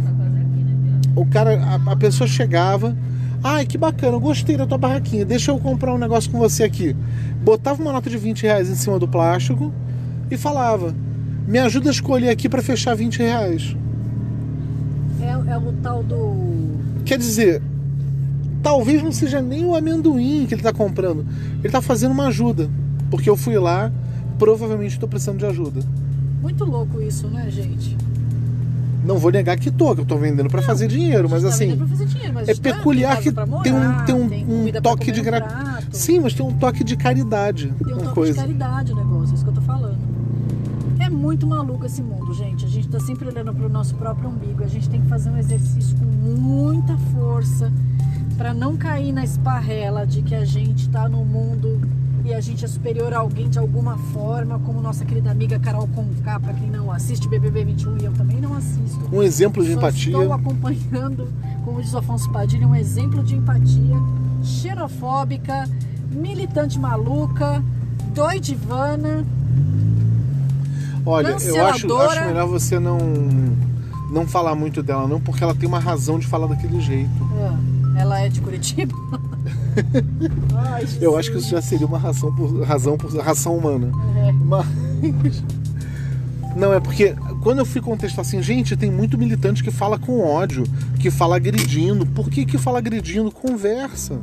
o 1.15 1.27
cara, 1.27 1.59
a, 1.63 1.93
a 1.93 1.97
pessoa 1.97 2.29
chegava, 2.29 2.97
ai 3.43 3.65
que 3.67 3.79
bacana, 3.79 4.15
eu 4.15 4.21
gostei 4.21 4.57
da 4.57 4.67
tua 4.67 4.79
barraquinha, 4.79 5.25
deixa 5.25 5.51
eu 5.51 5.59
comprar 5.59 5.95
um 5.95 5.99
negócio 5.99 6.31
com 6.31 6.39
você 6.39 6.65
aqui. 6.65 6.95
Botava 7.43 7.81
uma 7.83 7.93
nota 7.93 8.11
de 8.11 8.19
20 8.19 8.43
reais 8.43 8.71
em 8.71 8.75
cima 8.75 8.99
do 8.99 9.09
plástico 9.09 9.73
e 10.31 10.37
falava, 10.37 10.95
me 11.47 11.59
ajuda 11.59 11.89
a 11.89 11.93
escolher 11.93 12.29
aqui 12.29 12.49
pra 12.49 12.63
fechar 12.63 12.95
20 12.95 13.19
reais. 13.19 13.77
É, 15.49 15.53
é 15.53 15.59
o 15.59 15.73
tal 15.83 16.03
do. 16.03 16.79
Quer 17.05 17.19
dizer, 17.19 17.63
talvez 18.63 19.03
não 19.03 19.13
seja 19.13 19.41
nem 19.41 19.65
o 19.65 19.75
amendoim 19.75 20.47
que 20.47 20.55
ele 20.55 20.63
tá 20.63 20.73
comprando, 20.73 21.25
ele 21.63 21.73
tá 21.73 21.81
fazendo 21.81 22.13
uma 22.13 22.27
ajuda, 22.27 22.69
porque 23.11 23.31
eu 23.31 23.37
fui 23.37 23.59
lá, 23.59 23.91
provavelmente 24.39 24.93
estou 24.93 25.09
precisando 25.09 25.39
de 25.39 25.47
ajuda. 25.47 25.81
Muito 26.43 26.65
louco 26.65 27.01
isso, 27.01 27.27
né, 27.29 27.51
gente? 27.51 27.97
Não 29.05 29.17
vou 29.17 29.31
negar 29.31 29.57
que 29.57 29.71
tô, 29.71 29.95
que 29.95 30.03
eu 30.03 30.05
tô 30.05 30.19
vendendo 30.19 30.51
pra 30.51 30.61
fazer 30.61 30.87
dinheiro, 30.87 31.31
mas 31.31 31.43
Tá 31.43 31.49
assim, 31.49 31.77
fazer 31.77 32.05
dinheiro, 32.05 32.35
mas 32.35 32.49
é 32.49 32.55
tá, 32.55 32.61
tem 32.61 32.75
peculiar 32.75 33.17
que 33.19 33.33
tem 33.33 33.43
um, 33.73 34.05
tem 34.05 34.15
um, 34.15 34.29
tem 34.29 34.45
um 34.45 34.83
toque 34.83 35.11
de 35.11 35.23
gra... 35.23 35.81
Sim, 35.91 36.21
mas 36.21 36.35
tem 36.35 36.45
um 36.45 36.53
toque 36.53 36.85
de 36.85 36.97
caridade 36.97 37.73
Tem 37.83 37.95
um 37.95 37.97
uma 37.97 38.03
toque 38.03 38.15
coisa. 38.15 38.33
de 38.35 38.41
caridade 38.41 38.93
o 38.93 38.97
negócio, 38.97 39.33
é 39.33 39.35
isso 39.35 39.45
que 39.45 39.51
eu 39.51 39.55
tô 39.55 39.61
falando. 39.63 39.97
É 41.09 41.11
muito 41.11 41.47
maluco 41.47 41.87
esse 41.87 42.03
mundo, 42.03 42.35
gente. 42.35 42.67
A 42.67 42.69
gente 42.69 42.87
tá 42.87 43.01
sempre 43.01 43.27
olhando 43.27 43.55
pro 43.55 43.67
nosso 43.67 43.95
próprio 43.95 44.29
umbigo. 44.29 44.63
A 44.63 44.67
gente 44.67 44.91
tem 44.91 45.01
que 45.01 45.09
fazer 45.09 45.31
um 45.31 45.39
exercício 45.39 45.97
com 45.97 46.05
muita 46.05 46.99
força 47.15 47.73
pra 48.37 48.53
não 48.53 48.77
cair 48.77 49.11
na 49.11 49.25
esparrela 49.25 50.07
de 50.07 50.21
que 50.21 50.35
a 50.35 50.45
gente 50.45 50.87
tá 50.91 51.09
no 51.09 51.25
mundo 51.25 51.81
e 52.27 52.35
a 52.35 52.43
gente 52.43 52.63
é 52.63 52.69
superior 52.69 53.15
a 53.15 53.21
alguém 53.21 53.49
de 53.49 53.59
alguma 53.59 53.97
forma, 53.97 54.59
como 54.59 54.83
nossa 54.83 55.03
querida 55.03 55.31
amiga 55.31 55.59
Carol 55.59 55.89
Conká, 55.89 56.39
pra 56.39 56.53
quem 56.53 56.69
não 56.69 56.93
assiste 56.93 57.27
BBB 57.27 57.65
21 57.65 57.97
e 57.97 58.05
eu 58.05 58.13
também 58.13 58.39
não 58.39 58.53
assisto. 58.53 59.01
Um 59.11 59.23
exemplo 59.23 59.65
de 59.65 59.73
empatia. 59.73 60.13
Estou 60.15 60.31
acompanhando, 60.31 61.33
como 61.65 61.81
diz 61.81 61.95
o 61.95 61.99
Afonso 61.99 62.31
Padilha, 62.31 62.69
um 62.69 62.77
exemplo 62.77 63.23
de 63.23 63.35
empatia 63.35 63.97
xenofóbica, 64.43 65.67
militante 66.11 66.79
maluca, 66.79 67.65
doidivana. 68.13 69.25
Olha, 71.09 71.29
eu 71.41 71.67
acho, 71.67 71.97
acho 71.97 72.25
melhor 72.27 72.47
você 72.47 72.79
não 72.79 72.99
não 74.11 74.27
falar 74.27 74.55
muito 74.55 74.83
dela 74.83 75.07
não, 75.07 75.21
porque 75.21 75.43
ela 75.43 75.55
tem 75.55 75.69
uma 75.69 75.79
razão 75.79 76.19
de 76.19 76.27
falar 76.27 76.47
daquele 76.47 76.81
jeito. 76.81 77.11
Ah, 77.41 77.59
Ela 77.99 78.21
é 78.21 78.29
de 78.29 78.41
Curitiba? 78.41 78.95
Ai. 80.55 80.87
Eu 81.01 81.17
acho 81.17 81.31
que 81.31 81.39
isso 81.39 81.51
já 81.51 81.61
seria 81.63 81.87
uma 81.87 81.99
razão 81.99 82.35
por 82.35 82.63
razão 82.63 82.97
por 82.97 83.15
ração 83.19 83.57
humana. 83.57 83.91
É. 84.17 84.33
Mas 84.33 84.67
não 86.57 86.73
é 86.73 86.81
porque 86.81 87.15
quando 87.43 87.59
eu 87.59 87.67
fui 87.67 87.81
contestar 87.81 88.23
assim, 88.23 88.43
gente, 88.43 88.77
tem 88.77 88.91
muito 88.91 89.17
militante 89.17 89.63
que 89.63 89.71
fala 89.71 89.99
com 89.99 90.21
ódio, 90.21 90.65
que 90.99 91.11
fala 91.11 91.37
agredindo. 91.37 92.05
Por 92.05 92.29
que 92.29 92.45
que 92.45 92.59
fala 92.59 92.79
agredindo? 92.79 93.31
Conversa. 93.31 94.19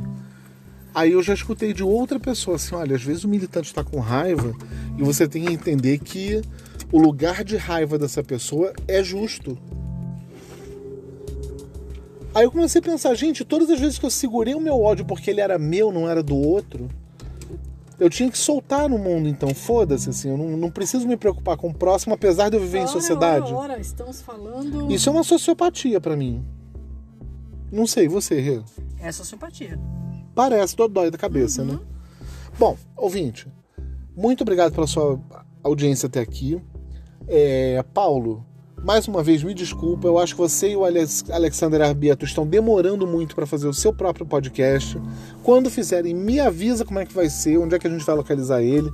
Aí 0.96 1.12
eu 1.12 1.22
já 1.22 1.34
escutei 1.34 1.74
de 1.74 1.82
outra 1.82 2.18
pessoa 2.18 2.56
assim, 2.56 2.74
olha, 2.74 2.96
às 2.96 3.02
vezes 3.02 3.22
o 3.22 3.28
militante 3.28 3.66
está 3.66 3.84
com 3.84 4.00
raiva 4.00 4.54
e 4.96 5.02
você 5.02 5.28
tem 5.28 5.44
que 5.44 5.52
entender 5.52 5.98
que 5.98 6.40
o 6.90 6.98
lugar 6.98 7.44
de 7.44 7.54
raiva 7.54 7.98
dessa 7.98 8.22
pessoa 8.22 8.72
é 8.88 9.04
justo. 9.04 9.58
Aí 12.34 12.44
eu 12.44 12.50
comecei 12.50 12.78
a 12.78 12.82
pensar, 12.82 13.14
gente, 13.14 13.44
todas 13.44 13.68
as 13.68 13.78
vezes 13.78 13.98
que 13.98 14.06
eu 14.06 14.10
segurei 14.10 14.54
o 14.54 14.60
meu 14.60 14.80
ódio 14.80 15.04
porque 15.04 15.30
ele 15.30 15.42
era 15.42 15.58
meu, 15.58 15.92
não 15.92 16.08
era 16.08 16.22
do 16.22 16.34
outro, 16.34 16.88
eu 18.00 18.08
tinha 18.08 18.30
que 18.30 18.38
soltar 18.38 18.88
no 18.88 18.96
mundo, 18.96 19.28
então 19.28 19.54
foda-se, 19.54 20.08
assim, 20.08 20.30
eu 20.30 20.38
não, 20.38 20.56
não 20.56 20.70
preciso 20.70 21.06
me 21.06 21.18
preocupar 21.18 21.58
com 21.58 21.68
o 21.68 21.74
próximo, 21.74 22.14
apesar 22.14 22.48
de 22.48 22.56
eu 22.56 22.60
viver 22.62 22.78
em 22.78 22.82
Ora, 22.84 22.90
sociedade. 22.90 23.52
Ora, 23.52 23.72
ora, 23.72 23.78
estamos 23.78 24.22
falando. 24.22 24.90
Isso 24.90 25.10
é 25.10 25.12
uma 25.12 25.24
sociopatia 25.24 26.00
pra 26.00 26.16
mim. 26.16 26.42
Não 27.70 27.86
sei, 27.86 28.08
você, 28.08 28.40
Rê. 28.40 28.62
É 28.98 29.12
sociopatia. 29.12 29.78
Parece 30.36 30.76
dodói 30.76 31.10
da 31.10 31.16
cabeça, 31.16 31.64
né? 31.64 31.78
Bom, 32.58 32.76
ouvinte, 32.94 33.48
muito 34.14 34.42
obrigado 34.42 34.70
pela 34.70 34.86
sua 34.86 35.18
audiência 35.62 36.08
até 36.08 36.20
aqui. 36.20 36.60
É, 37.26 37.82
Paulo, 37.94 38.44
mais 38.84 39.08
uma 39.08 39.22
vez 39.22 39.42
me 39.42 39.54
desculpa, 39.54 40.06
eu 40.06 40.18
acho 40.18 40.34
que 40.34 40.40
você 40.42 40.72
e 40.72 40.76
o 40.76 40.84
Alex- 40.84 41.24
Alexander 41.30 41.80
Arbeto 41.80 42.26
estão 42.26 42.46
demorando 42.46 43.06
muito 43.06 43.34
para 43.34 43.46
fazer 43.46 43.66
o 43.66 43.72
seu 43.72 43.94
próprio 43.94 44.26
podcast. 44.26 45.00
Quando 45.42 45.70
fizerem, 45.70 46.14
me 46.14 46.38
avisa 46.38 46.84
como 46.84 46.98
é 46.98 47.06
que 47.06 47.14
vai 47.14 47.30
ser, 47.30 47.56
onde 47.56 47.74
é 47.74 47.78
que 47.78 47.86
a 47.86 47.90
gente 47.90 48.04
vai 48.04 48.14
localizar 48.14 48.62
ele, 48.62 48.90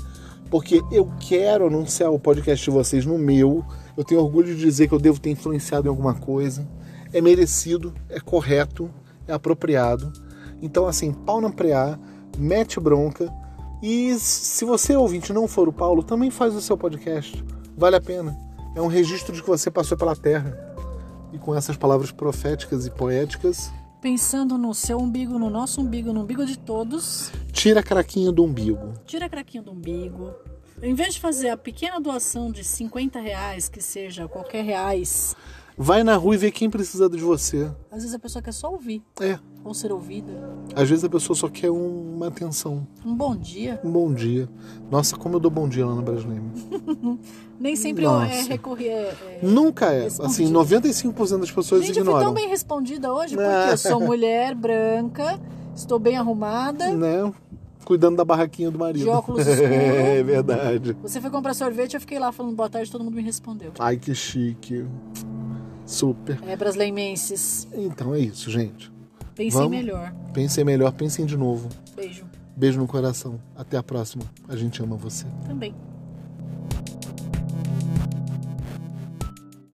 porque 0.48 0.80
eu 0.92 1.10
quero 1.18 1.66
anunciar 1.66 2.12
o 2.12 2.20
podcast 2.20 2.64
de 2.64 2.70
vocês 2.70 3.04
no 3.04 3.18
meu. 3.18 3.64
Eu 3.96 4.04
tenho 4.04 4.20
orgulho 4.20 4.54
de 4.54 4.60
dizer 4.60 4.86
que 4.86 4.94
eu 4.94 5.00
devo 5.00 5.18
ter 5.18 5.30
influenciado 5.30 5.88
em 5.88 5.90
alguma 5.90 6.14
coisa. 6.14 6.64
É 7.12 7.20
merecido, 7.20 7.92
é 8.08 8.20
correto, 8.20 8.88
é 9.26 9.32
apropriado. 9.32 10.12
Então, 10.62 10.86
assim, 10.86 11.12
pau 11.12 11.40
na 11.40 11.50
preá, 11.50 11.98
mete 12.38 12.78
bronca. 12.80 13.30
E 13.82 14.14
se 14.18 14.64
você, 14.64 14.94
ouvinte, 14.96 15.32
não 15.32 15.48
for 15.48 15.68
o 15.68 15.72
Paulo, 15.72 16.02
também 16.02 16.30
faz 16.30 16.54
o 16.54 16.60
seu 16.60 16.78
podcast. 16.78 17.44
Vale 17.76 17.96
a 17.96 18.00
pena. 18.00 18.38
É 18.74 18.80
um 18.80 18.86
registro 18.86 19.34
de 19.34 19.42
que 19.42 19.48
você 19.48 19.70
passou 19.70 19.98
pela 19.98 20.14
Terra. 20.14 20.56
E 21.32 21.38
com 21.38 21.54
essas 21.54 21.76
palavras 21.76 22.12
proféticas 22.12 22.86
e 22.86 22.90
poéticas, 22.90 23.72
Pensando 24.02 24.58
no 24.58 24.74
seu 24.74 24.98
umbigo, 24.98 25.38
no 25.38 25.48
nosso 25.48 25.80
umbigo, 25.80 26.12
no 26.12 26.22
umbigo 26.22 26.44
de 26.44 26.58
todos. 26.58 27.30
tira 27.52 27.78
a 27.78 27.82
craquinha 27.84 28.32
do 28.32 28.42
umbigo. 28.42 28.94
Tira 29.06 29.26
a 29.26 29.28
craquinha 29.28 29.62
do 29.62 29.70
umbigo. 29.70 30.32
Em 30.82 30.92
vez 30.92 31.14
de 31.14 31.20
fazer 31.20 31.50
a 31.50 31.56
pequena 31.56 32.00
doação 32.00 32.50
de 32.50 32.64
50 32.64 33.20
reais, 33.20 33.68
que 33.68 33.80
seja 33.80 34.26
qualquer 34.26 34.64
reais, 34.64 35.36
Vai 35.84 36.04
na 36.04 36.14
rua 36.16 36.34
e 36.34 36.38
vê 36.38 36.50
quem 36.52 36.70
precisa 36.70 37.08
de 37.10 37.18
você. 37.18 37.68
às 37.90 37.98
vezes 38.02 38.14
a 38.14 38.18
pessoa 38.18 38.40
quer 38.40 38.52
só 38.52 38.70
ouvir 38.70 39.02
É, 39.20 39.36
ou 39.64 39.74
ser 39.74 39.90
ouvida. 39.92 40.32
às 40.76 40.88
vezes 40.88 41.04
a 41.04 41.08
pessoa 41.08 41.36
só 41.36 41.48
quer 41.48 41.70
um- 41.72 42.14
uma 42.16 42.28
atenção. 42.28 42.86
Um 43.04 43.14
bom 43.16 43.34
dia. 43.34 43.80
Um 43.82 43.90
bom 43.90 44.12
dia. 44.14 44.48
Nossa, 44.90 45.16
como 45.16 45.34
eu 45.36 45.40
dou 45.40 45.50
bom 45.50 45.68
dia 45.68 45.84
lá 45.84 45.92
no 45.94 46.02
Brasileiro. 46.02 46.44
Nem 47.58 47.74
sempre 47.74 48.04
Nossa. 48.04 48.32
é 48.32 48.42
recorrer. 48.42 48.86
É, 48.88 49.38
é... 49.42 49.46
Nunca 49.46 49.86
é. 49.92 50.04
Respondido. 50.04 50.32
Assim, 50.32 50.52
95% 50.52 51.40
das 51.40 51.50
pessoas 51.50 51.80
Gente, 51.84 51.98
eu 51.98 52.04
fui 52.04 52.12
ignoram. 52.12 52.26
tão 52.26 52.34
bem 52.34 52.48
respondida 52.48 53.12
hoje 53.12 53.34
porque 53.34 53.48
Ah. 53.48 53.70
eu 53.72 53.76
sou 53.76 53.98
mulher 54.06 54.54
branca, 54.54 55.38
estou 55.74 55.98
bem 55.98 56.16
arrumada. 56.16 56.90
Né? 56.94 57.32
Cuidando 57.84 58.16
da 58.16 58.24
barraquinha 58.24 58.70
do 58.70 58.78
marido. 58.78 59.02
De 59.02 59.08
óculos 59.10 59.40
escuros. 59.46 59.68
é 59.72 60.22
verdade. 60.22 60.96
Você 61.02 61.20
foi 61.20 61.28
comprar 61.30 61.54
sorvete, 61.54 61.94
eu 61.94 62.00
fiquei 62.00 62.18
lá 62.20 62.30
falando 62.30 62.54
boa 62.54 62.70
tarde, 62.70 62.88
todo 62.90 63.02
mundo 63.02 63.14
me 63.16 63.22
respondeu. 63.22 63.72
Ai, 63.80 63.96
que 63.96 64.14
chique. 64.14 64.84
Super. 65.86 66.38
É, 66.46 66.56
brasileimenses, 66.56 67.66
Então 67.74 68.14
é 68.14 68.20
isso, 68.20 68.50
gente. 68.50 68.90
pensem 69.34 69.60
Vamos. 69.60 69.70
melhor. 69.76 70.12
Pensem 70.32 70.64
melhor, 70.64 70.92
pensem 70.92 71.26
de 71.26 71.36
novo. 71.36 71.68
Beijo. 71.94 72.24
Beijo 72.56 72.78
no 72.78 72.86
coração. 72.86 73.40
Até 73.56 73.76
a 73.76 73.82
próxima. 73.82 74.24
A 74.48 74.56
gente 74.56 74.82
ama 74.82 74.96
você. 74.96 75.26
Também. 75.46 75.74